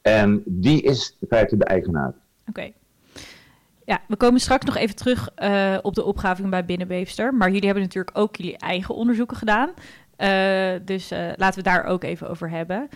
[0.01, 2.13] En die is in feite de eigenaar.
[2.49, 2.71] Oké.
[3.85, 7.33] Ja, we komen straks nog even terug uh, op de opgraving bij Binnenbeefster.
[7.33, 9.69] Maar jullie hebben natuurlijk ook jullie eigen onderzoeken gedaan.
[10.17, 12.89] Uh, dus uh, laten we daar ook even over hebben.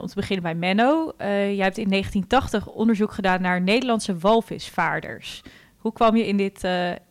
[0.00, 1.12] Om te beginnen bij Menno.
[1.18, 5.42] jij hebt in 1980 onderzoek gedaan naar Nederlandse walvisvaarders.
[5.76, 6.64] Hoe kwam je in, dit,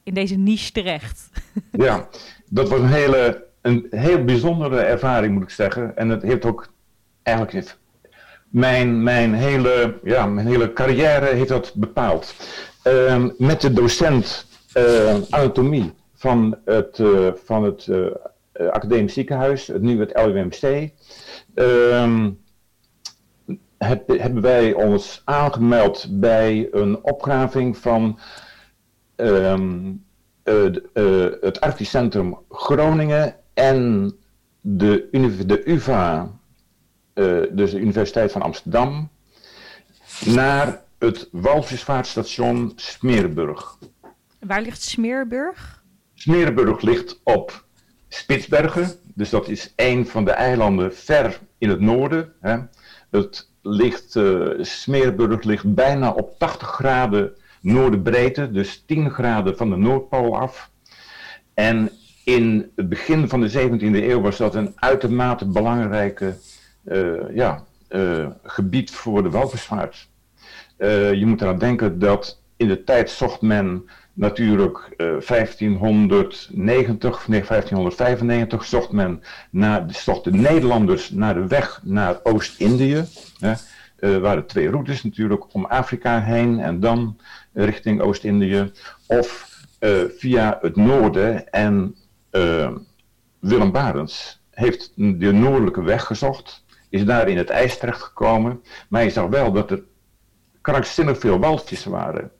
[0.03, 1.29] in deze niche terecht?
[1.71, 2.07] ja,
[2.49, 5.97] dat was een hele een heel bijzondere ervaring, moet ik zeggen.
[5.97, 6.67] En het heeft ook
[7.23, 7.77] eigenlijk
[8.49, 12.35] mijn, mijn, hele, ja, mijn hele carrière heeft dat bepaald.
[12.87, 14.45] Uh, met de docent
[14.77, 18.05] uh, anatomie van het, uh, van het uh,
[18.53, 20.91] academisch ziekenhuis, het nu het LUMC,
[21.53, 22.31] ehm,
[23.77, 28.19] heb, hebben wij ons aangemeld bij een opgraving van
[29.15, 30.05] um,
[30.43, 34.13] het Centrum Groningen en
[34.61, 35.07] de,
[35.45, 36.31] de UvA,
[37.51, 39.09] dus de Universiteit van Amsterdam,
[40.25, 43.77] naar het walvisvaartstation Smeerburg.
[44.39, 45.83] Waar ligt Smeerburg?
[46.13, 47.65] Smeerburg ligt op
[48.13, 52.34] Spitsbergen, dus dat is een van de eilanden ver in het noorden.
[52.41, 52.58] Hè.
[53.10, 59.76] Het ligt, uh, Smeerburg ligt bijna op 80 graden noordenbreedte, dus 10 graden van de
[59.76, 60.71] Noordpool af.
[61.54, 61.91] En
[62.24, 66.38] in het begin van de 17e eeuw was dat een uitermate belangrijke
[66.86, 70.10] uh, ja, uh, gebied voor de walvisvaart.
[71.13, 78.91] Je moet eraan denken dat in de tijd zocht men natuurlijk 1590, nee 1595 zocht
[78.91, 83.04] men naar, zocht de Nederlanders naar de weg naar Oost-Indië.
[83.95, 87.17] Er waren twee routes natuurlijk, om Afrika heen en dan
[87.54, 88.71] richting Oost-Indië.
[89.08, 89.50] Of
[90.17, 91.95] via het noorden en
[92.32, 92.71] uh,
[93.39, 99.10] Willem Barends heeft de noordelijke weg gezocht, is daar in het ijs terechtgekomen, maar hij
[99.10, 99.84] zag wel dat er
[100.62, 102.32] krankzinnig veel walvis waren.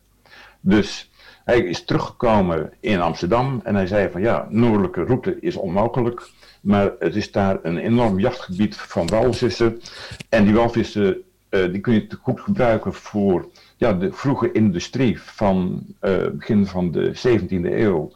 [0.62, 1.12] Dus
[1.43, 6.30] hij is teruggekomen in Amsterdam en hij zei van ja, noordelijke route is onmogelijk,
[6.62, 9.82] maar het is daar een enorm jachtgebied van walvissen
[10.30, 15.86] en die walvissen uh, die kun je goed gebruiken voor ja, de vroege industrie van
[16.02, 18.12] uh, begin van de 17e eeuw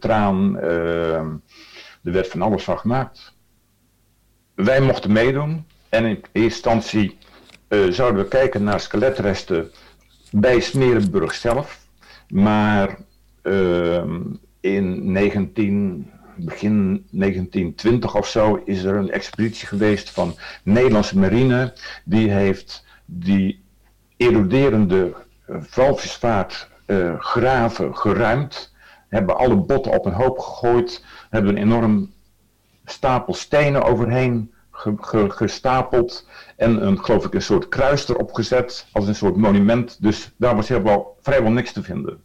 [0.00, 0.56] traan.
[0.56, 1.14] Uh,
[2.02, 3.34] er werd van alles van gemaakt.
[4.54, 5.66] Wij mochten meedoen.
[5.88, 7.18] En in eerste instantie
[7.68, 9.70] uh, zouden we kijken naar skeletresten
[10.30, 11.86] bij Smerenburg zelf.
[12.28, 12.98] Maar
[13.42, 14.20] ehm,
[14.60, 21.72] in 19, begin 1920 of zo is er een expeditie geweest van Nederlandse marine.
[22.04, 23.62] Die heeft die
[24.16, 25.14] eroderende
[25.48, 26.68] valvisvaart
[27.18, 28.70] graven geruimd
[29.10, 32.12] hebben alle botten op een hoop gegooid, hebben een enorm
[32.84, 34.52] stapel stenen overheen
[35.28, 40.02] gestapeld en een, geloof ik, een soort kruis erop gezet als een soort monument.
[40.02, 42.22] Dus daar was helemaal, vrijwel niks te vinden.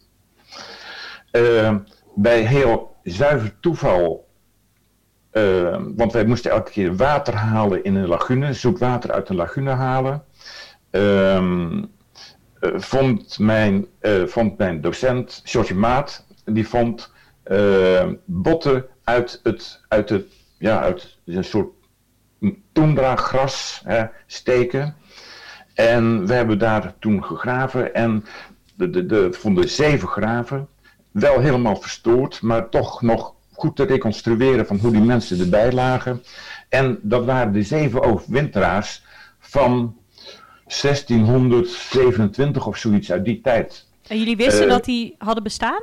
[1.32, 1.74] Uh,
[2.14, 4.28] bij heel zuiver toeval,
[5.32, 9.36] uh, want wij moesten elke keer water halen in een lagune, zoet water uit een
[9.36, 10.24] lagune halen.
[10.90, 11.82] Uh,
[12.60, 13.86] vond, mijn,
[14.26, 17.12] vond mijn docent, George Maat, die vond
[18.24, 20.24] botten uit, het, uit, het,
[20.58, 21.75] ja, uit een soort
[22.72, 23.82] toendra-gras
[24.26, 24.96] steken.
[25.74, 28.24] En we hebben daar toen gegraven en
[28.74, 30.68] de, de, de, vonden zeven graven.
[31.10, 36.22] Wel helemaal verstoord, maar toch nog goed te reconstrueren van hoe die mensen erbij lagen.
[36.68, 39.02] En dat waren de zeven overwinteraars
[39.38, 39.96] van
[40.66, 43.86] 1627 of zoiets uit die tijd.
[44.06, 45.82] En jullie wisten uh, dat die hadden bestaan?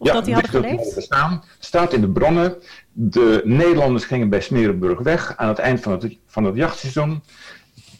[0.00, 0.94] Of ja, dat die hadden geleefd?
[0.94, 2.54] Bestaan, staat in de bronnen.
[2.92, 7.22] De Nederlanders gingen bij Smerenburg weg aan het eind van het, van het jachtseizoen.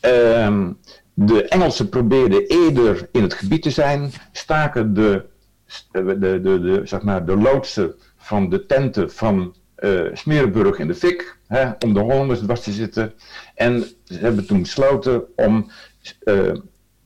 [0.00, 0.78] Um,
[1.14, 5.24] de Engelsen probeerden eerder in het gebied te zijn, staken de,
[5.92, 10.94] de, de, de, zeg maar, de loodsen van de tenten van uh, Smerenburg in de
[10.94, 13.12] fik, hè, om de Hollanders dwars te zitten.
[13.54, 15.70] En ze hebben toen besloten om
[16.24, 16.52] uh,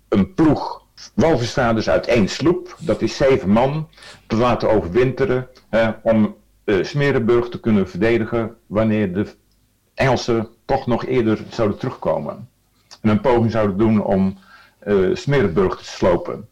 [0.08, 0.83] een ploeg
[1.14, 3.88] walvisvaarders uit één sloep, dat is zeven man,
[4.26, 5.48] te laten overwinteren
[6.02, 9.26] om uh, Smerenburg te kunnen verdedigen wanneer de
[9.94, 12.48] Engelsen toch nog eerder zouden terugkomen.
[13.00, 14.38] En een poging zouden doen om
[14.86, 16.48] uh, Smerenburg te slopen.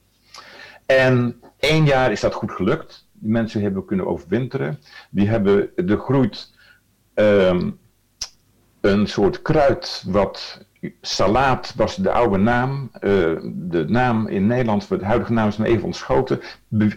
[0.87, 3.09] En één jaar is dat goed gelukt.
[3.13, 4.81] Die mensen hebben kunnen overwinteren.
[5.11, 6.55] Die hebben, er groeit
[7.15, 7.71] ehm,
[8.81, 10.67] een soort kruid wat
[11.01, 12.91] salaat was de oude naam.
[12.95, 13.01] Uh,
[13.45, 16.41] de naam in Nederland, de huidige naam is me even ontschoten.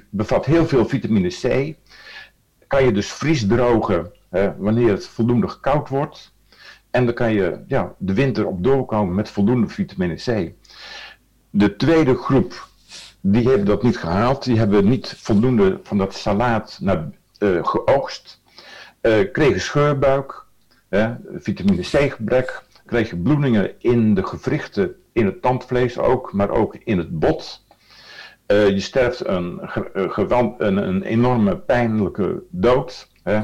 [0.09, 1.75] bevat heel veel vitamine C.
[2.67, 4.11] Kan je dus vriesdrogen
[4.57, 6.33] wanneer het voldoende koud wordt.
[6.91, 10.51] En dan kan je ja, de winter op doorkomen met voldoende vitamine C.
[11.49, 12.67] De tweede groep,
[13.21, 14.43] die hebben dat niet gehaald.
[14.43, 18.41] Die hebben niet voldoende van dat salaat naar, uh, geoogst.
[19.01, 20.45] Uh, kregen scheurbuik,
[21.37, 22.63] vitamine C gebrek.
[22.85, 27.65] Kregen bloedingen in de gewrichten, in het tandvlees ook, maar ook in het bot.
[28.47, 29.61] Uh, je sterft een,
[30.57, 33.09] een, een, enorme pijnlijke dood.
[33.23, 33.43] Hè.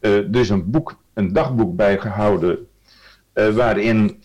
[0.00, 2.68] er is een, boek, een dagboek bijgehouden
[3.32, 4.22] waarin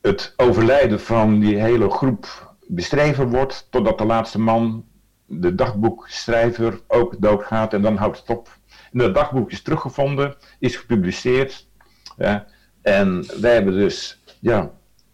[0.00, 4.84] het overlijden van die hele groep beschreven wordt totdat de laatste man,
[5.26, 8.58] de dagboekschrijver, ook doodgaat en dan houdt het op.
[8.92, 11.68] En dat dagboek is teruggevonden, is gepubliceerd.
[12.16, 12.46] Ja,
[12.82, 14.60] en wij hebben dus, ja,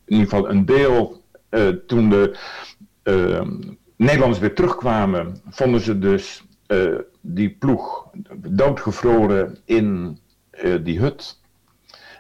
[0.05, 2.39] in ieder geval een deel, uh, toen de
[3.05, 3.49] uh,
[3.97, 10.19] Nederlanders weer terugkwamen, vonden ze dus uh, die ploeg doodgevroren in
[10.83, 11.41] die hut.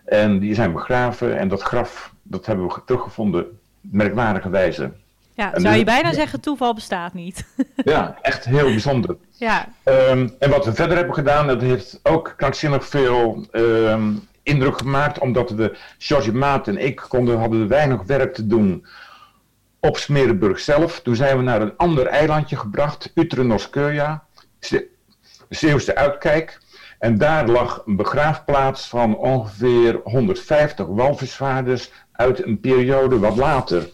[0.04, 4.92] En die zijn begraven en dat graf, dat hebben we teruggevonden, merkwaardige wijze.
[5.34, 7.46] Ja, zou je bijna zeggen, toeval bestaat niet.
[7.84, 9.16] ja, echt heel bijzonder.
[9.30, 9.68] Ja.
[9.84, 15.18] Um, en wat we verder hebben gedaan, dat heeft ook krankzinnig veel um, indruk gemaakt,
[15.18, 18.86] omdat we, George Maat en ik, konden, hadden weinig werk te doen
[19.80, 21.00] op Smerenburg zelf.
[21.00, 24.24] Toen zijn we naar een ander eilandje gebracht, Utrenoskeja,
[24.58, 24.88] de
[25.48, 26.58] Zeeuwse uitkijk.
[26.98, 33.88] En daar lag een begraafplaats van ongeveer 150 walvisvaarders uit een periode wat later.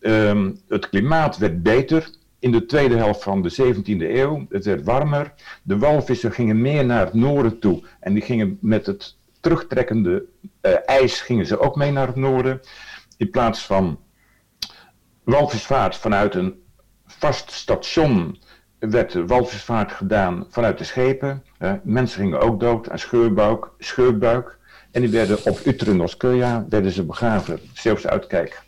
[0.00, 4.46] Um, het klimaat werd beter in de tweede helft van de 17e eeuw.
[4.48, 5.32] Het werd warmer.
[5.62, 7.82] De walvissen gingen meer naar het noorden toe.
[8.00, 10.24] En die gingen met het terugtrekkende
[10.62, 12.60] uh, ijs gingen ze ook mee naar het noorden.
[13.16, 14.00] In plaats van
[15.22, 16.62] walvisvaart vanuit een
[17.06, 18.38] vast station
[18.78, 21.44] werd walvisvaart gedaan vanuit de schepen.
[21.82, 23.68] Mensen gingen ook dood aan scheurbuik.
[23.78, 24.58] scheurbuik
[24.90, 28.62] en die werden op Utrenoskeja werden ze begraven, Zeeuwse uitkijk.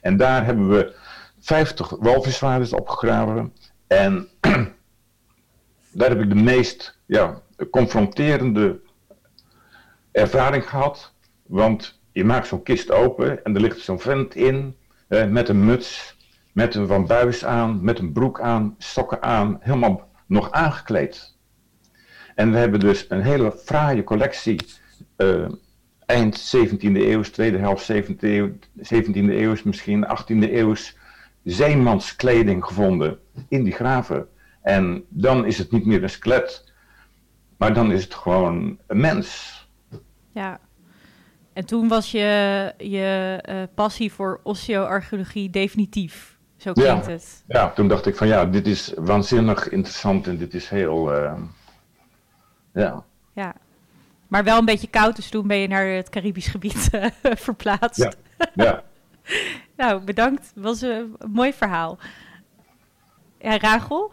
[0.00, 0.94] En daar hebben we
[1.40, 3.52] 50 walvisvaarders opgegraven.
[3.86, 4.28] En
[5.98, 8.80] daar heb ik de meest ja, confronterende
[10.12, 11.14] ervaring gehad.
[11.46, 14.76] Want je maakt zo'n kist open en er ligt zo'n vent in
[15.08, 16.16] eh, met een muts,
[16.52, 21.36] met een van buis aan, met een broek aan, sokken aan, helemaal nog aangekleed.
[22.34, 24.60] En we hebben dus een hele fraaie collectie
[25.16, 25.48] uh,
[26.06, 28.50] eind 17e eeuw, tweede helft 17e eeuw,
[28.94, 30.74] 17e eeuw, misschien 18e eeuw
[31.44, 33.18] zeemanskleding gevonden
[33.48, 34.28] in die graven.
[34.62, 36.72] En dan is het niet meer een skelet,
[37.56, 39.57] maar dan is het gewoon een mens.
[40.38, 40.60] Ja.
[41.52, 46.38] En toen was je, je uh, passie voor osteoarcheologie definitief.
[46.56, 47.12] Zo klinkt ja.
[47.12, 47.44] het.
[47.46, 51.16] Ja, toen dacht ik van ja, dit is waanzinnig interessant en dit is heel.
[51.16, 51.32] Uh,
[52.72, 53.04] ja.
[53.34, 53.54] Ja.
[54.28, 57.06] Maar wel een beetje koud, dus toen ben je naar het Caribisch gebied uh,
[57.46, 58.02] verplaatst.
[58.02, 58.12] Ja.
[58.54, 58.82] ja.
[59.76, 60.52] nou, bedankt.
[60.54, 61.98] Was een mooi verhaal.
[63.38, 64.12] Ja, Rachel,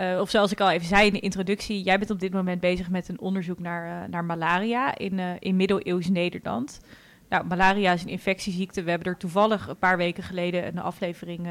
[0.00, 2.60] uh, of zoals ik al even zei in de introductie, jij bent op dit moment
[2.60, 6.80] bezig met een onderzoek naar, uh, naar malaria in, uh, in middeleeuws Nederland.
[7.28, 8.82] Nou, malaria is een infectieziekte.
[8.82, 11.48] We hebben er toevallig een paar weken geleden een aflevering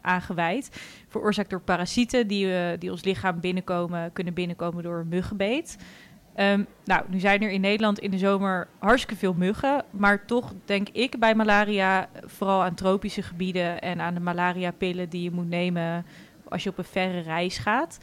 [0.00, 0.80] aangeweid.
[1.08, 5.76] Veroorzaakt door parasieten die, die ons lichaam binnenkomen, kunnen binnenkomen door een muggenbeet.
[6.40, 9.84] Um, nou, nu zijn er in Nederland in de zomer hartstikke veel muggen.
[9.90, 15.22] Maar toch denk ik bij malaria vooral aan tropische gebieden en aan de malaria-pillen die
[15.22, 16.06] je moet nemen
[16.48, 17.98] als je op een verre reis gaat.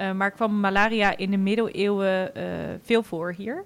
[0.00, 2.42] Uh, maar kwam malaria in de middeleeuwen uh,
[2.82, 3.64] veel voor hier?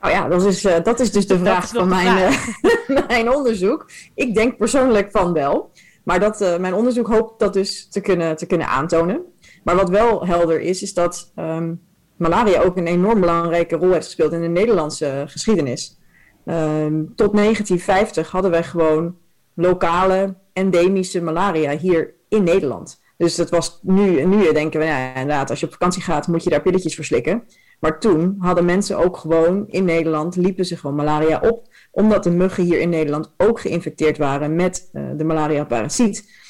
[0.00, 3.06] Nou ja, dat is, uh, dat is dus de vraag van de mijn, vraag.
[3.08, 3.90] mijn onderzoek.
[4.14, 5.70] Ik denk persoonlijk van wel.
[6.04, 9.22] Maar dat, mijn onderzoek hoopt dat dus te kunnen, te kunnen aantonen.
[9.62, 11.80] Maar wat wel helder is, is dat um,
[12.16, 15.98] malaria ook een enorm belangrijke rol heeft gespeeld in de Nederlandse geschiedenis.
[16.46, 19.16] Um, tot 1950 hadden wij gewoon
[19.54, 23.02] lokale, endemische malaria hier in Nederland.
[23.16, 26.44] Dus dat was nu, nu denken we, ja, inderdaad, als je op vakantie gaat, moet
[26.44, 27.44] je daar pilletjes voor slikken.
[27.80, 32.30] Maar toen hadden mensen ook gewoon in Nederland, liepen ze gewoon malaria op, omdat de
[32.30, 36.42] muggen hier in Nederland ook geïnfecteerd waren met uh, de malaria-parasiet.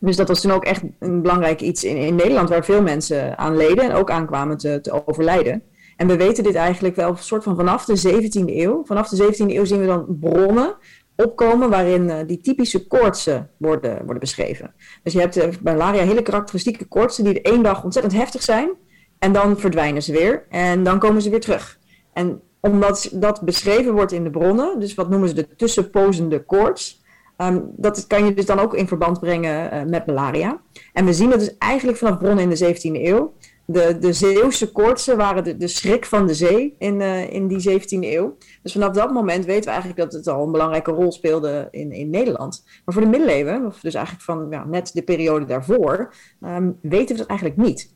[0.00, 3.38] Dus dat was toen ook echt een belangrijk iets in, in Nederland waar veel mensen
[3.38, 5.62] aan leden en ook aankwamen te, te overlijden.
[5.96, 8.82] En we weten dit eigenlijk wel soort van vanaf de 17e eeuw.
[8.84, 10.76] Vanaf de 17e eeuw zien we dan bronnen
[11.24, 14.74] opkomen waarin eh, die typische koortsen worden, worden beschreven.
[15.02, 18.42] Dus je hebt uh, bij malaria hele karakteristieke koortsen die de één dag ontzettend heftig
[18.42, 18.70] zijn
[19.18, 21.78] en dan verdwijnen ze weer en dan komen ze weer terug.
[22.12, 27.02] En omdat dat beschreven wordt in de bronnen, dus wat noemen ze de tussenpozende koorts,
[27.36, 30.60] um, dat kan je dus dan ook in verband brengen uh, met malaria.
[30.92, 33.34] En we zien dat dus eigenlijk vanaf bronnen in de 17e eeuw.
[33.72, 37.70] De, de Zeeuwse koortsen waren de, de schrik van de zee in, uh, in die
[37.70, 38.36] 17e eeuw.
[38.62, 41.92] Dus vanaf dat moment weten we eigenlijk dat het al een belangrijke rol speelde in,
[41.92, 42.64] in Nederland.
[42.84, 47.14] Maar voor de middeleeuwen, of dus eigenlijk van ja, net de periode daarvoor, um, weten
[47.14, 47.94] we dat eigenlijk niet.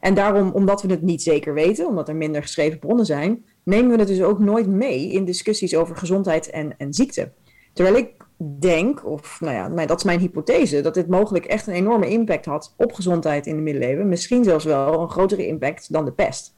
[0.00, 3.90] En daarom, omdat we het niet zeker weten, omdat er minder geschreven bronnen zijn, nemen
[3.90, 7.32] we het dus ook nooit mee in discussies over gezondheid en, en ziekte.
[7.72, 11.74] Terwijl ik denk, of nou ja, dat is mijn hypothese, dat dit mogelijk echt een
[11.74, 14.08] enorme impact had op gezondheid in de middeleeuwen.
[14.08, 16.54] Misschien zelfs wel een grotere impact dan de pest.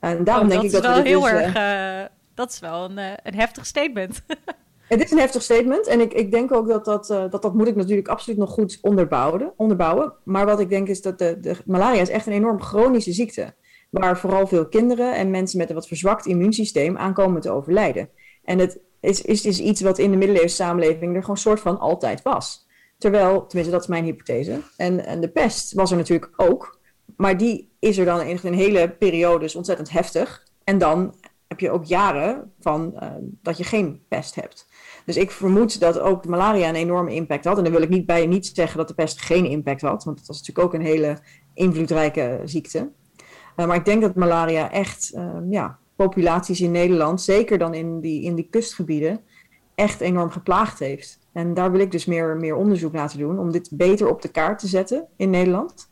[0.00, 0.82] En daarom oh, denk ik dat.
[0.82, 1.56] dat is wel heel dus, erg.
[1.56, 4.22] Uh, dat is wel een, uh, een heftig statement.
[4.92, 7.54] Het is een heftig statement en ik, ik denk ook dat dat, uh, dat dat
[7.54, 9.52] moet ik natuurlijk absoluut nog goed onderbouwen.
[9.56, 10.12] onderbouwen.
[10.24, 13.54] Maar wat ik denk is dat de, de malaria is echt een enorm chronische ziekte.
[13.90, 18.08] Waar vooral veel kinderen en mensen met een wat verzwakt immuunsysteem aan komen te overlijden.
[18.44, 21.78] En het is, is, is iets wat in de middeleeuwse samenleving er gewoon soort van
[21.78, 22.66] altijd was.
[22.98, 24.60] Terwijl, tenminste dat is mijn hypothese.
[24.76, 26.80] En, en de pest was er natuurlijk ook.
[27.16, 30.46] Maar die is er dan in een hele periode dus ontzettend heftig.
[30.64, 31.14] En dan
[31.48, 33.10] heb je ook jaren van uh,
[33.42, 34.66] dat je geen pest hebt.
[35.04, 37.56] Dus ik vermoed dat ook malaria een enorme impact had.
[37.56, 40.18] En dan wil ik niet bij niet zeggen dat de pest geen impact had, want
[40.18, 41.18] dat was natuurlijk ook een hele
[41.54, 42.90] invloedrijke ziekte.
[43.56, 48.00] Uh, maar ik denk dat malaria echt uh, ja, populaties in Nederland, zeker dan in
[48.00, 49.20] die, in die kustgebieden,
[49.74, 51.18] echt enorm geplaagd heeft.
[51.32, 54.22] En daar wil ik dus meer, meer onderzoek naar te doen om dit beter op
[54.22, 55.88] de kaart te zetten in Nederland.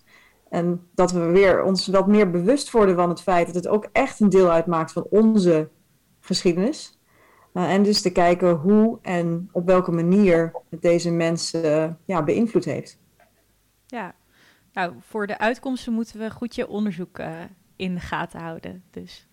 [0.49, 3.89] En dat we weer ons wat meer bewust worden van het feit dat het ook
[3.93, 5.69] echt een deel uitmaakt van onze
[6.21, 6.99] geschiedenis.
[7.55, 12.23] Uh, en dus te kijken hoe en op welke manier het deze mensen uh, ja,
[12.23, 12.99] beïnvloed heeft.
[13.87, 14.15] Ja,
[14.73, 17.31] nou, voor de uitkomsten moeten we goed je onderzoek uh,
[17.77, 18.83] in de gaten houden.
[18.91, 19.29] Dus.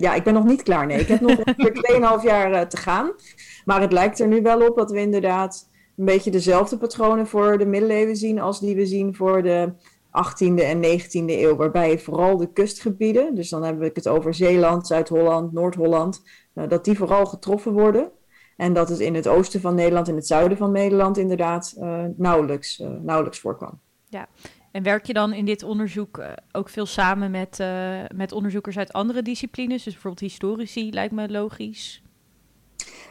[0.00, 0.86] Ja, ik ben nog niet klaar.
[0.86, 3.12] Nee, ik heb nog ongeveer 2,5 jaar te gaan.
[3.64, 7.58] Maar het lijkt er nu wel op dat we inderdaad een beetje dezelfde patronen voor
[7.58, 9.72] de middeleeuwen zien als die we zien voor de
[10.06, 14.86] 18e en 19e eeuw, waarbij vooral de kustgebieden, dus dan heb ik het over Zeeland,
[14.86, 16.22] Zuid-Holland, Noord-Holland,
[16.54, 18.10] uh, dat die vooral getroffen worden.
[18.56, 22.04] En dat het in het oosten van Nederland en het zuiden van Nederland inderdaad uh,
[22.16, 23.80] nauwelijks, uh, nauwelijks voorkwam.
[24.08, 24.28] Ja,
[24.70, 27.58] en werk je dan in dit onderzoek ook veel samen met,
[28.14, 29.82] met onderzoekers uit andere disciplines?
[29.82, 32.02] Dus bijvoorbeeld historici, lijkt me logisch.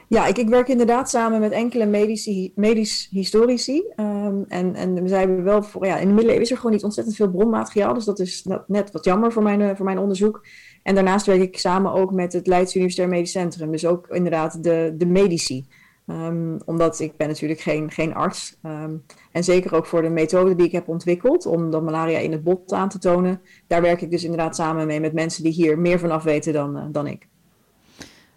[0.07, 3.84] Ja, ik, ik werk inderdaad samen met enkele medici, medisch historici.
[3.95, 6.84] Um, en, en zij hebben wel voor, ja, in de middeleeuwen is er gewoon niet
[6.84, 7.93] ontzettend veel bronmateriaal.
[7.93, 10.45] Dus dat is net wat jammer voor mijn, voor mijn onderzoek.
[10.84, 13.72] En daarnaast werk ik samen ook met het Leids Universitair Medisch Centrum.
[13.72, 15.66] Dus ook inderdaad de, de medici.
[16.12, 18.57] Um, omdat ik ben natuurlijk geen, geen arts.
[18.64, 22.32] Um, en zeker ook voor de methode die ik heb ontwikkeld om de malaria in
[22.32, 23.41] het bot aan te tonen.
[23.68, 26.53] Daar werk ik dus inderdaad samen mee met mensen die hier meer van af weten
[26.53, 27.28] dan, uh, dan ik.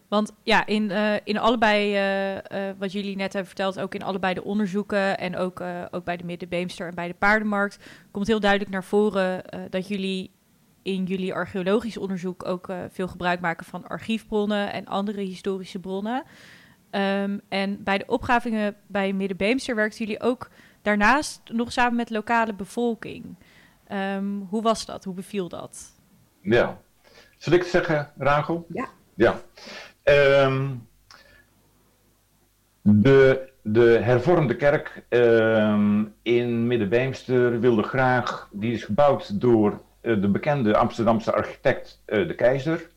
[0.08, 1.94] Want ja, in, uh, in allebei,
[2.34, 6.16] uh, wat jullie net hebben verteld, ook in allebei de onderzoeken en ook, ook bij
[6.16, 7.78] de Middenbeemster en bij de paardenmarkt,
[8.10, 10.30] komt heel duidelijk naar voren dat jullie
[10.82, 16.22] in jullie archeologisch onderzoek ook veel gebruik maken van archiefbronnen en andere historische bronnen.
[16.94, 20.50] Um, en bij de opgravingen bij Middenbeemster werkten jullie ook
[20.82, 23.36] daarnaast nog samen met lokale bevolking.
[23.92, 25.04] Um, hoe was dat?
[25.04, 25.92] Hoe beviel dat?
[26.40, 26.80] Ja,
[27.38, 28.66] zal ik het zeggen, Rachel?
[28.68, 28.88] Ja.
[29.14, 29.40] Ja.
[30.44, 30.88] Um,
[32.82, 40.28] de, de hervormde kerk um, in Middenbeemster wilde graag, die is gebouwd door uh, de
[40.28, 42.90] bekende Amsterdamse architect uh, de Keizer.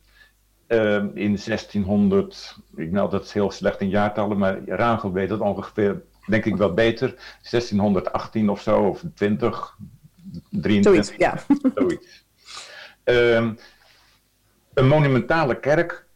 [0.68, 5.40] Uh, in 1600, ik nou dat is heel slecht in jaartallen, maar Rachel weet het
[5.40, 9.76] ongeveer, denk ik wel beter, 1618 of zo, of 20,
[10.50, 10.82] 23.
[10.82, 11.38] Zoiets, ja.
[11.74, 12.24] Zoiets.
[13.04, 13.58] Um,
[14.74, 16.06] een monumentale kerk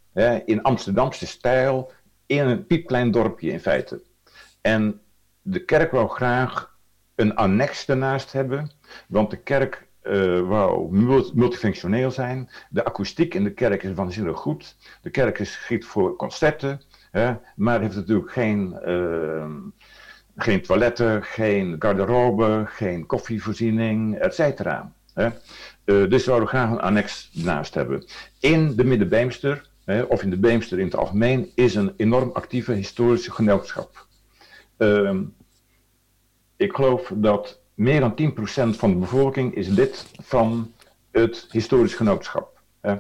[0.45, 1.93] in Amsterdamse stijl,
[2.27, 4.03] in een piepklein dorpje in feite.
[4.61, 5.01] En
[5.43, 6.77] de kerk wou graag
[7.15, 8.71] een annex ernaast hebben,
[9.09, 10.93] want de kerk uh, wou
[11.35, 12.51] multifunctioneel zijn.
[12.71, 14.77] De akoestiek in de kerk is waanzinnig goed.
[15.03, 16.81] De kerk is geschikt voor concerten,
[17.11, 19.47] hè, maar heeft natuurlijk geen, uh,
[20.37, 24.93] geen toiletten, geen garderobe, geen koffievoorziening, et cetera.
[25.15, 25.31] Uh,
[25.85, 28.05] dus we wouden graag een annex naast hebben.
[28.41, 29.69] In de Middenbeemster
[30.09, 34.07] of in de Beemster in het algemeen, is een enorm actieve historische genootschap.
[34.79, 35.21] Uh,
[36.57, 38.15] ik geloof dat meer dan
[38.75, 40.73] 10% van de bevolking is lid van
[41.11, 42.61] het historisch genootschap.
[42.83, 42.93] Uh,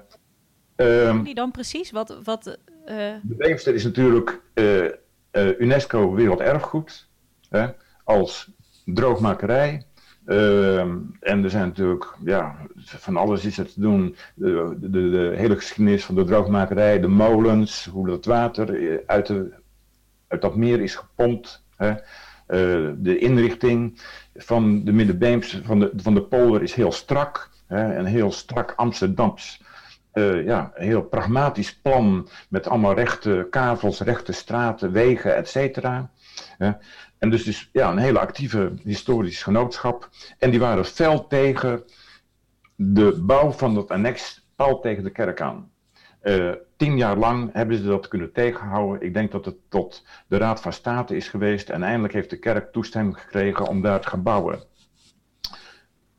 [0.80, 1.90] Ehm, die dan precies?
[1.90, 4.90] Wat, wat, eh, De Beemster is natuurlijk eh, eh,
[5.58, 7.08] UNESCO Werelderfgoed
[7.48, 7.66] hè,
[8.04, 8.50] als
[8.84, 9.84] droogmakerij.
[10.26, 14.16] Ehm, en er zijn natuurlijk, ja, van alles is er te doen.
[14.34, 19.52] De, de, de hele geschiedenis van de droogmakerij, de molens, hoe dat water uit, de,
[20.28, 21.64] uit dat meer is gepompt.
[21.76, 21.94] Hè.
[23.02, 24.00] De inrichting
[24.44, 27.50] van de Middenbeems, van de, van de polder is heel strak.
[27.66, 29.60] Hè, een heel strak Amsterdams
[30.12, 36.10] eh, ja, heel pragmatisch plan met allemaal rechte kavels, rechte straten, wegen, et cetera.
[37.18, 40.08] En dus, dus ja, een hele actieve historisch genootschap.
[40.38, 41.84] En die waren fel tegen
[42.74, 45.70] de bouw van dat annex pal tegen de kerk aan.
[46.20, 49.06] Eh, tien jaar lang hebben ze dat kunnen tegenhouden.
[49.06, 51.70] Ik denk dat het tot de Raad van State is geweest.
[51.70, 54.62] En eindelijk heeft de kerk toestemming gekregen om daar te gaan bouwen.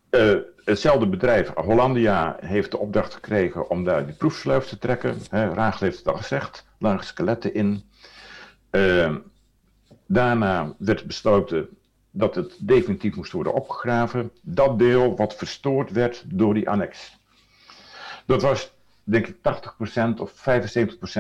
[0.09, 5.17] Eh, hetzelfde bedrijf, Hollandia, heeft de opdracht gekregen om daar die proefsleuf te trekken.
[5.29, 7.83] Hè, Rachel heeft het al gezegd, lagen skeletten in.
[8.69, 9.15] Eh,
[10.05, 11.69] daarna werd besloten
[12.11, 14.31] dat het definitief moest worden opgegraven.
[14.41, 17.19] Dat deel wat verstoord werd door die annex.
[18.25, 20.33] Dat was denk ik 80% of 75%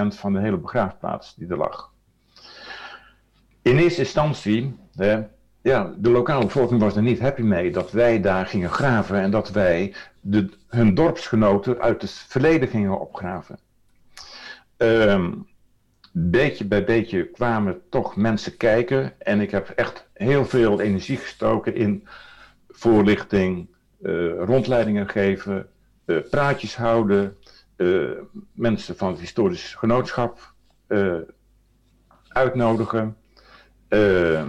[0.07, 1.91] van de hele begraafplaats die er lag.
[3.61, 5.21] In eerste instantie, hè,
[5.61, 9.31] ja, de lokale bevolking was er niet happy mee dat wij daar gingen graven en
[9.31, 13.59] dat wij de, hun dorpsgenoten uit het verleden gingen opgraven.
[14.77, 15.31] Ehm,
[16.11, 21.75] beetje bij beetje kwamen toch mensen kijken en ik heb echt heel veel energie gestoken
[21.75, 22.07] in
[22.67, 23.67] voorlichting,
[24.01, 25.69] eh, rondleidingen geven,
[26.05, 27.37] eh, praatjes houden,
[28.53, 30.53] mensen van het historisch genootschap
[30.87, 31.15] eh,
[32.27, 33.17] uitnodigen.
[33.87, 34.47] Eh,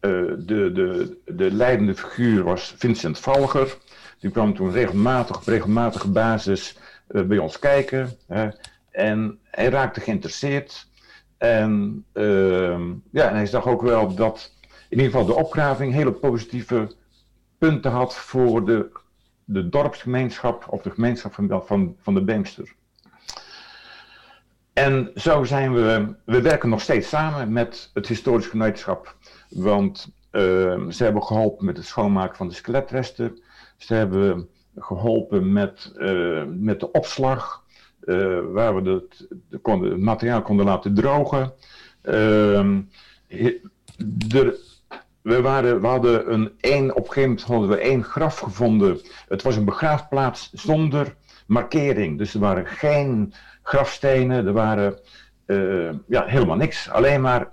[0.00, 3.76] de, de, de leidende figuur was Vincent Valger.
[4.18, 8.10] Die kwam toen regelmatig, op regelmatige basis bij ons kijken.
[8.26, 8.48] Hè.
[8.90, 10.88] En hij raakte geïnteresseerd.
[11.38, 12.04] En,
[13.10, 14.52] ja, en hij zag ook wel dat
[14.88, 16.94] in ieder geval de opgraving hele positieve
[17.58, 18.90] punten had voor de
[19.44, 22.74] de dorpsgemeenschap of de gemeenschap van, van, van de Beemster.
[24.72, 29.16] En zo zijn we, we werken nog steeds samen met het historisch genootschap,
[29.48, 33.42] want uh, ze hebben geholpen met het schoonmaken van de skeletresten,
[33.76, 37.64] ze hebben geholpen met, uh, met de opslag,
[38.04, 41.52] uh, waar we het, de, het materiaal konden laten drogen.
[42.02, 42.80] Ehm,
[44.34, 44.56] er,
[45.24, 49.00] we, waren, we hadden een op een gegeven moment hadden we één graf gevonden.
[49.28, 51.14] Het was een begraafplaats zonder
[51.46, 52.18] markering.
[52.18, 54.98] Dus er waren geen grafstenen, er waren
[55.46, 56.90] uh, ja, helemaal niks.
[56.90, 57.48] Alleen maar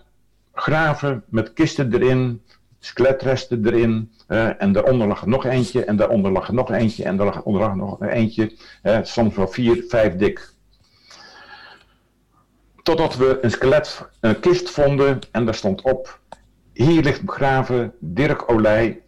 [0.54, 2.42] graven met kisten erin,
[2.80, 4.12] skeletresten erin.
[4.58, 8.02] En daaronder lag nog eentje, en daaronder lag nog eentje, en daaronder lag er nog
[8.02, 8.58] eentje.
[9.02, 10.50] Soms wel vier, vijf dik.
[12.84, 16.20] Totdat we een skelet, een kist vonden en daar stond op
[16.82, 19.02] hier ligt begraven Dirk Olij,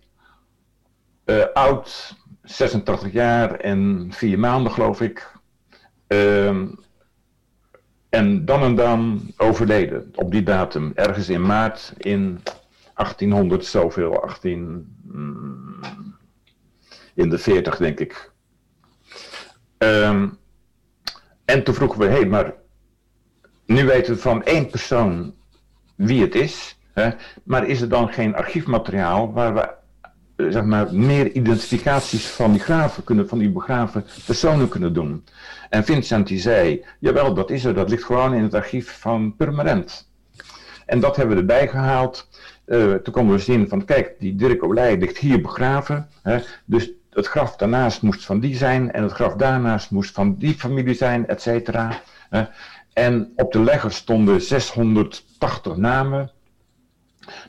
[1.25, 5.31] uh, oud, 86 jaar en vier maanden geloof ik.
[6.07, 6.61] Uh,
[8.09, 12.41] en dan en dan overleden op die datum, ergens in maart in
[12.95, 15.79] 1800 zoveel, 18 mm,
[17.13, 18.31] in de 40 denk ik.
[19.77, 20.37] Um,
[21.45, 22.53] en toen vroegen we, hé, hey, maar
[23.65, 25.35] nu weten we van één persoon
[25.95, 26.77] wie het is.
[26.93, 27.09] Hè?
[27.43, 29.69] Maar is er dan geen archiefmateriaal waar we
[30.35, 35.23] eh, zeg maar, meer identificaties van die graven kunnen, van die begraven personen kunnen doen?
[35.69, 39.35] En Vincent die zei, jawel, dat is er, dat ligt gewoon in het archief van
[39.35, 40.11] Purmerend.
[40.85, 42.29] En dat hebben we erbij gehaald.
[42.65, 46.07] Uh, toen konden we zien van, kijk, die Dirk Olij ligt hier begraven.
[46.21, 46.39] Hè?
[46.65, 50.53] Dus het graf daarnaast moest van die zijn en het graf daarnaast moest van die
[50.53, 52.01] familie zijn, et cetera.
[52.93, 56.31] En op de legger stonden 680 namen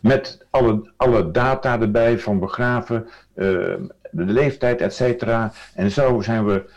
[0.02, 3.74] met alle, alle data erbij van begraven, uh,
[4.10, 5.52] de leeftijd, et cetera.
[5.74, 6.70] En zo zijn we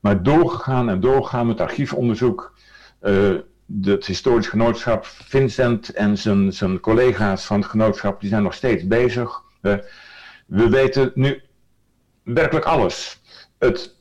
[0.00, 2.54] maar doorgegaan en doorgegaan met archiefonderzoek.
[3.02, 3.36] Uh,
[3.82, 8.86] het historisch genootschap, Vincent en zijn, zijn collega's van het genootschap, die zijn nog steeds
[8.86, 9.42] bezig.
[9.62, 9.74] Uh,
[10.46, 11.42] we weten nu
[12.22, 13.20] werkelijk alles.
[13.58, 13.94] Het,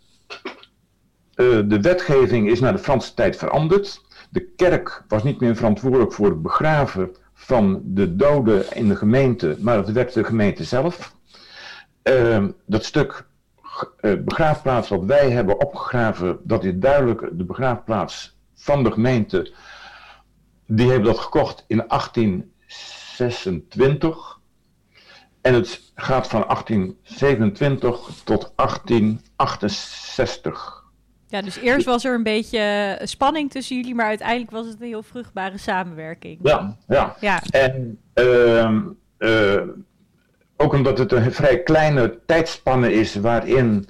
[1.35, 4.01] de wetgeving is naar de Franse tijd veranderd.
[4.29, 9.57] De kerk was niet meer verantwoordelijk voor het begraven van de doden in de gemeente,
[9.59, 11.15] maar het werd de gemeente zelf.
[12.03, 13.25] Uh, dat stuk
[14.01, 19.53] uh, begraafplaats wat wij hebben opgegraven, dat is duidelijk de begraafplaats van de gemeente.
[20.65, 24.39] Die hebben dat gekocht in 1826.
[25.41, 30.80] En het gaat van 1827 tot 1868.
[31.31, 34.87] Ja, dus eerst was er een beetje spanning tussen jullie, maar uiteindelijk was het een
[34.87, 36.39] heel vruchtbare samenwerking.
[36.43, 37.15] Ja, ja.
[37.19, 38.81] Ja, En ehm,
[39.17, 39.61] eh,
[40.57, 43.87] ook omdat het een vrij kleine tijdspanne is waarin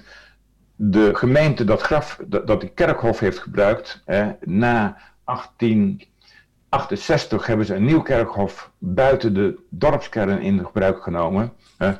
[0.76, 7.74] de gemeente dat graf, dat, dat die kerkhof heeft gebruikt, hè, na 1868 hebben ze
[7.74, 11.52] een nieuw kerkhof buiten de dorpskern in gebruik genomen.
[11.78, 11.92] Hè.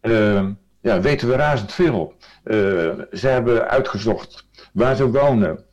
[0.00, 2.14] Ehm, ja, weten we razend veel.
[2.42, 2.56] Eh,
[3.12, 5.64] ze hebben uitgezocht waar ze wonen,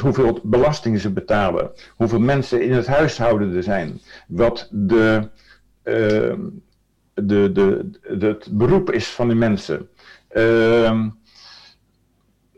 [0.00, 5.28] hoeveel belastingen ze betalen, hoeveel mensen in het huishouden er zijn, wat de,
[5.82, 6.40] ehm,
[7.14, 9.88] de, de, het beroep is van die mensen.
[10.28, 11.08] Ehm,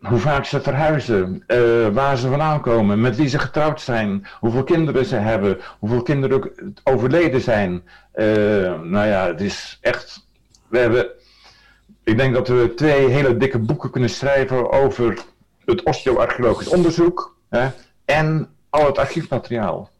[0.05, 4.64] hoe vaak ze verhuizen, eh, waar ze vandaan komen, met wie ze getrouwd zijn, hoeveel
[4.64, 6.53] kinderen ze hebben, hoeveel kinderen ook
[6.85, 7.82] overleden zijn.
[8.12, 8.26] Eh,
[8.82, 10.26] nou ja, het is echt.
[10.68, 11.07] We hebben.
[12.05, 15.24] Ik denk dat we twee hele dikke boeken kunnen schrijven over
[15.65, 17.69] het osteoarcheologisch onderzoek hè,
[18.05, 19.91] en al het archiefmateriaal.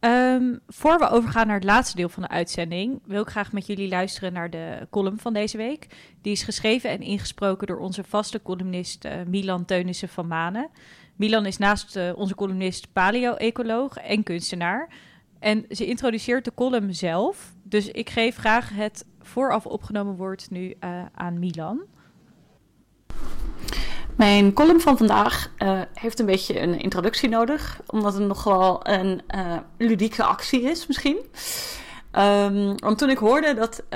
[0.00, 3.66] Ehm, voor we overgaan naar het laatste deel van de uitzending, wil ik graag met
[3.66, 5.86] jullie luisteren naar de column van deze week.
[6.22, 10.70] Die is geschreven en ingesproken door onze vaste columnist eh, Milan Teunissen van Manen.
[11.16, 14.88] Milan is naast eh, onze columnist paleo-ecoloog en kunstenaar.
[15.38, 17.52] En ze introduceert de column zelf.
[17.62, 21.80] Dus ik geef graag het vooraf opgenomen woord nu eh, aan Milan.
[24.18, 29.22] Mijn column van vandaag uh, heeft een beetje een introductie nodig, omdat het nogal een
[29.34, 31.16] uh, ludieke actie is misschien.
[32.12, 33.88] Um, toen ik hoorde dat uh,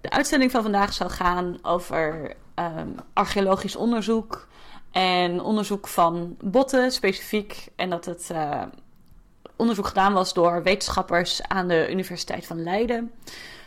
[0.00, 4.48] de uitzending van vandaag zou gaan over um, archeologisch onderzoek
[4.90, 8.30] en onderzoek van botten specifiek, en dat het
[9.56, 13.12] onderzoek gedaan was door wetenschappers aan de Universiteit van Leiden.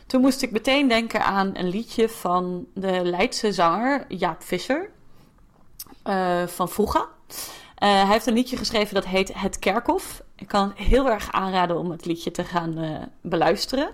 [0.08, 4.94] Toen moest ik meteen denken aan een liedje van de Leidse zanger Jaap Visser.
[6.08, 7.02] Uh, van vroeger.
[7.02, 7.38] Uh,
[7.78, 10.22] hij heeft een liedje geschreven dat heet Het Kerkhof.
[10.36, 13.92] Ik kan heel erg aanraden om het liedje te gaan uh, beluisteren.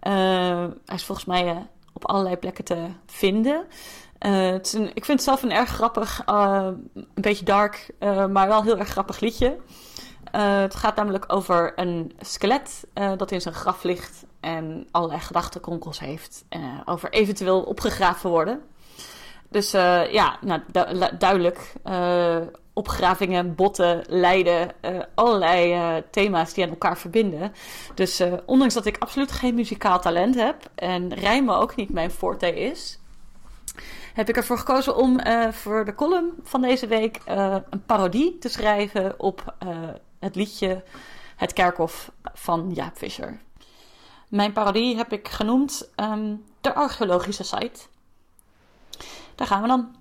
[0.00, 3.64] hij is volgens mij op allerlei plekken te vinden.
[4.18, 7.90] het ik vind het zelf een erg grappig, een beetje dark,
[8.30, 9.56] maar wel heel erg grappig liedje.
[10.30, 12.86] het gaat namelijk over een skelet
[13.16, 16.44] dat in zijn graf ligt en allerlei gedachtenkronkels heeft
[16.84, 18.62] over eventueel opgegraven worden.
[19.54, 21.72] Dus uh, ja, nou, du duidelijk.
[21.84, 22.36] Uh,
[22.72, 27.52] opgravingen, botten, lijden, uh, allerlei thema's die aan elkaar verbinden.
[27.94, 32.54] Dus ondanks dat ik absoluut geen muzikaal talent heb en rijmen ook niet mijn forte
[32.54, 32.98] is,
[34.14, 35.20] heb ik ervoor gekozen om
[35.52, 37.20] voor de column van deze week
[37.70, 39.54] een parodie te schrijven op
[40.18, 40.82] het liedje
[41.36, 43.40] Het Kerkhof van Jaap Visser.
[44.28, 47.80] Mijn parodie heb ik genoemd um, de archeologische site.
[49.34, 49.94] Daar gaan we dan.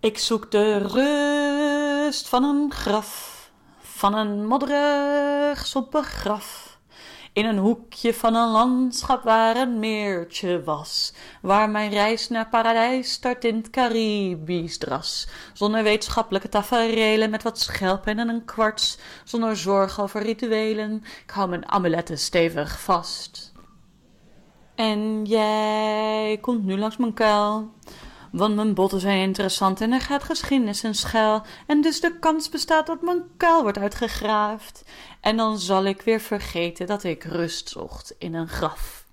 [0.00, 3.50] Ik zoek de rust van een graf,
[3.80, 6.78] van een modderig somber graf.
[7.32, 11.12] In een hoekje van een landschap waar een meertje was,
[11.42, 15.28] waar mijn reis naar paradijs start in het Caribisch dras.
[15.52, 21.48] Zonder wetenschappelijke taferelen met wat schelpen en een kwarts, zonder zorg over rituelen, ik hou
[21.48, 23.52] mijn amuletten stevig vast.
[24.76, 27.70] En jij komt nu langs mijn kuil.
[28.32, 31.42] Want mijn botten zijn interessant en er gaat geschiedenis in schuil.
[31.66, 34.84] En dus de kans bestaat dat mijn kuil wordt uitgegraafd.
[35.20, 39.04] En dan zal ik weer vergeten dat ik rust zocht in een graf.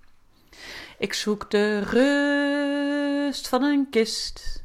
[0.97, 4.63] Ik zoek de rust van een kist,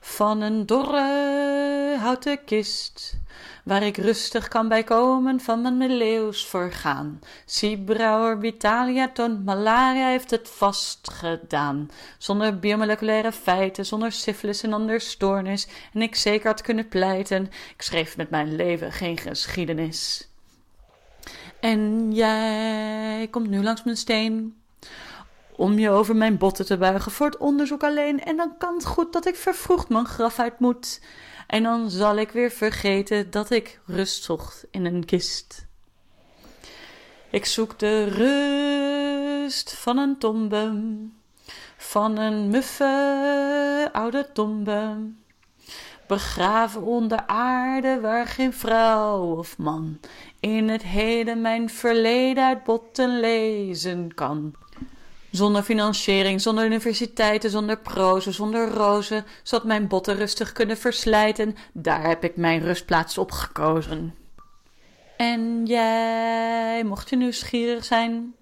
[0.00, 3.18] van een dorre houten kist
[3.64, 7.20] waar ik rustig kan bijkomen van mijn middeleeuws vergaan.
[7.44, 11.90] Siebrouwer, Vitalia, ton, malaria heeft het vast gedaan.
[12.18, 15.68] Zonder biomoleculaire feiten, zonder syfilis en ander stoornis.
[15.92, 17.44] En ik zeker had kunnen pleiten,
[17.76, 20.28] ik schreef met mijn leven geen geschiedenis.
[21.60, 24.54] En jij komt nu langs mijn steen
[25.60, 28.22] om je over mijn botten te buigen voor het onderzoek alleen.
[28.22, 31.00] En dan kan het goed dat ik vervroegd mijn graf uit moet.
[31.50, 35.66] En dan zal ik weer vergeten dat ik rust zocht in een kist.
[37.30, 40.92] Ik zoek de rust van een tombe,
[41.76, 45.10] van een muffe oude tombe.
[46.06, 50.00] Begraven onder aarde waar geen vrouw of man
[50.40, 54.54] in het heden mijn verleden uit botten lezen kan.
[55.30, 62.02] Zonder financiering, zonder universiteiten, zonder prozen, zonder rozen, zodat mijn botten rustig kunnen verslijten, daar
[62.02, 64.14] heb ik mijn rustplaats op gekozen.
[65.16, 68.34] En jij, mocht je nieuwsgierig zijn,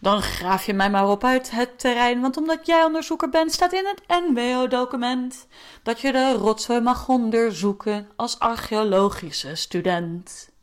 [0.00, 3.72] Dan graaf je mij maar op uit het terrein, want omdat jij onderzoeker bent, staat
[3.72, 5.46] in het NWO-document
[5.82, 10.54] dat je de rotzooi mag onderzoeken als archeologische student.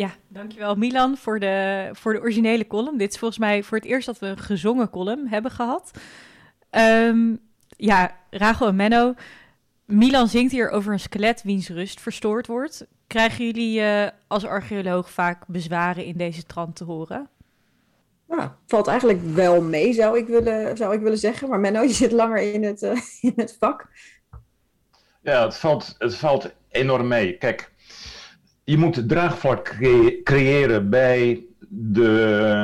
[0.00, 2.98] Ja, dankjewel Milan voor de, voor de originele column.
[2.98, 5.90] Dit is volgens mij voor het eerst dat we een gezongen column hebben gehad.
[6.70, 7.36] Ehm,
[7.76, 9.14] ja, Rachel en Menno.
[9.84, 12.86] Milan zingt hier over een skelet wiens rust verstoord wordt.
[13.06, 17.28] Krijgen jullie uh, als archeoloog vaak bezwaren in deze trant te horen?
[18.28, 21.48] Nou, valt eigenlijk wel mee, zou ik willen, zou ik willen zeggen.
[21.48, 23.86] Maar Menno, je zit langer in het, uh, in het vak.
[25.22, 27.38] Ja, het valt, het valt enorm mee.
[27.38, 27.72] Kijk,
[28.70, 29.76] je moet draagvlak
[30.24, 32.10] creëren bij de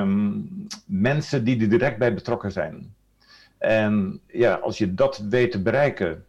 [0.03, 0.49] um,
[0.87, 2.95] mensen die er direct bij betrokken zijn.
[3.59, 6.25] En ja, als je dat weet te bereiken,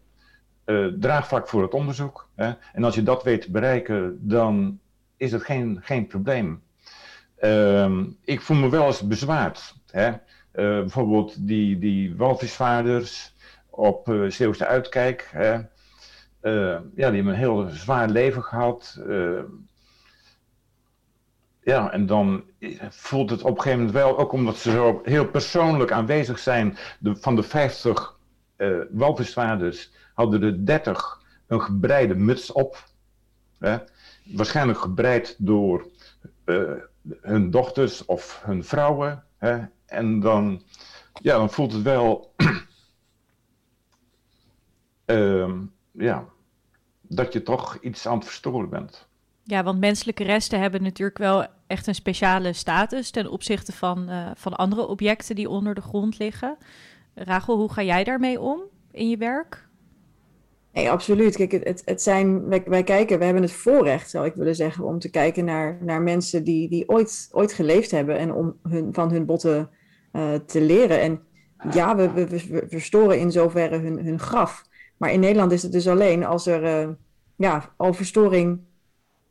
[0.66, 2.30] uh, draagvlak voor het onderzoek.
[2.36, 4.80] Hè, en als je dat weet te bereiken, dan
[5.18, 6.62] is het geen, geen probleem.
[7.42, 9.76] Uh, ik voel me wel eens bezwaard.
[9.92, 10.08] Hè?
[10.10, 10.18] Uh,
[10.54, 13.36] bijvoorbeeld die, die walvisvaarders
[13.70, 15.30] op uh, Zeeuwse Uitkijk.
[15.32, 15.60] Hè?
[16.42, 19.02] Ja, die hebben een heel zwaar leven gehad.
[21.62, 22.44] ja, en dan
[22.90, 26.78] voelt het op een gegeven moment wel, ook omdat ze zo heel persoonlijk aanwezig zijn,
[27.00, 28.18] de, van de 50
[28.90, 32.84] walvisvaarders hadden er 30 een gebreide muts op.
[33.60, 33.78] Hè?
[34.24, 35.88] Waarschijnlijk gebreid door
[37.22, 39.24] hun dochters of hun vrouwen.
[39.38, 39.66] Hè?
[39.86, 40.64] En dan,
[41.14, 42.34] ja, dan voelt het wel
[45.06, 45.52] uh,
[45.98, 46.26] ja,
[47.02, 49.08] dat je toch iets aan het verstoren bent.
[49.44, 54.32] Ja, want menselijke resten hebben natuurlijk wel echt een speciale status ten opzichte van, uh,
[54.36, 56.58] van andere objecten die onder de grond liggen.
[57.14, 59.68] Rachel, hoe ga jij daarmee om in je werk?
[60.74, 61.36] Nee, absoluut.
[61.36, 64.84] Kijk, het, het zijn, wij, wij, kijken, we hebben het voorrecht, zou ik willen zeggen,
[64.84, 68.94] om te kijken naar, naar mensen die, die ooit, ooit geleefd hebben en om hun,
[68.94, 69.70] van hun botten
[70.14, 71.02] uh, te leren.
[71.02, 71.22] En
[71.72, 74.67] ja, we, we, we, verstoren in zoverre hun, hun graf.
[74.98, 76.94] Maar in Nederland is het dus alleen als er uh,
[77.36, 78.60] ja, al verstoring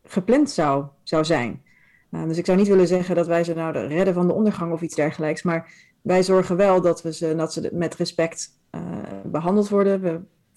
[0.05, 1.63] gepland zou, zou zijn.
[2.11, 4.73] Uh, dus ik zou niet willen zeggen dat wij ze nou redden van de ondergang
[4.73, 5.43] of iets dergelijks.
[5.43, 8.51] Maar wij zorgen wel dat, we ze, dat ze met respect
[9.25, 10.01] behandeld worden.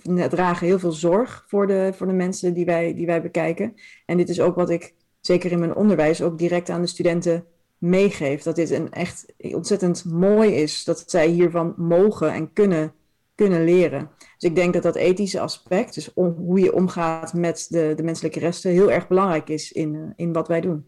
[0.04, 3.74] We dragen heel veel zorg voor de, voor de mensen die wij, die wij bekijken.
[4.06, 7.46] En dit is ook wat ik, zeker in mijn onderwijs, ook direct aan de studenten
[7.78, 8.44] meegeef.
[8.44, 12.94] Dat dit een echt ontzettend mooi is dat zij hiervan mogen en kunnen,
[13.40, 14.10] kunnen leren.
[14.18, 18.40] Dus ik denk dat dat ethische aspect, dus hoe je omgaat met de, de menselijke
[18.40, 20.88] resten, heel erg belangrijk is in, uh, in wat wij doen.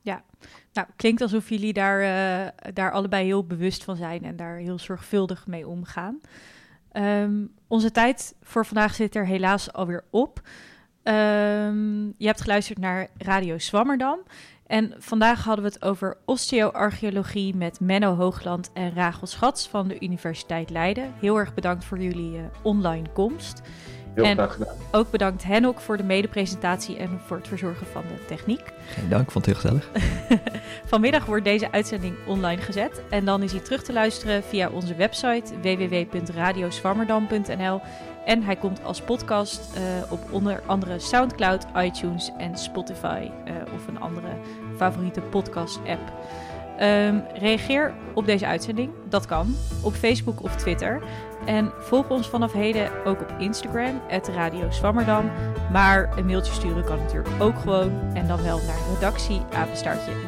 [0.00, 0.24] Ja,
[0.72, 4.78] nou, klinkt alsof jullie daar, uh, daar allebei heel bewust van zijn en daar heel
[4.78, 6.20] zorgvuldig mee omgaan.
[6.92, 10.40] Um, onze tijd voor vandaag zit er helaas alweer op.
[11.02, 14.18] Um, je hebt geluisterd naar Radio Swammerdam.
[14.66, 20.00] En vandaag hadden we het over osteoarcheologie met Menno Hoogland en Rachel Schats van de
[20.00, 21.12] Universiteit Leiden.
[21.20, 23.62] Heel erg bedankt voor jullie uh, online komst.
[24.14, 24.76] Heel en graag gedaan.
[24.92, 28.72] Ook bedankt Henok voor de medepresentatie en voor het verzorgen van de techniek.
[28.86, 29.90] Geen dank, vond het heel gezellig.
[30.92, 33.02] Vanmiddag wordt deze uitzending online gezet.
[33.10, 37.80] En dan is hij terug te luisteren via onze website www.radioswammerdam.nl.
[38.26, 43.30] En hij komt als podcast uh, op onder andere Soundcloud, iTunes en Spotify.
[43.48, 44.28] Uh, of een andere
[44.76, 46.12] favoriete podcast-app.
[46.80, 51.02] Um, reageer op deze uitzending, dat kan, op Facebook of Twitter.
[51.44, 54.00] En volg ons vanaf heden ook op Instagram,
[54.34, 55.30] Radio Swammerdam.
[55.72, 58.00] Maar een mailtje sturen kan natuurlijk ook gewoon.
[58.14, 59.40] En dan wel naar redactie,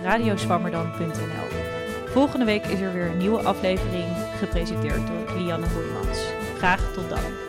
[0.03, 1.59] radioswammerdam.nl.
[2.07, 4.07] Volgende week is er weer een nieuwe aflevering,
[4.39, 6.19] gepresenteerd door Lianne Hoijmans.
[6.57, 7.48] Graag tot dan.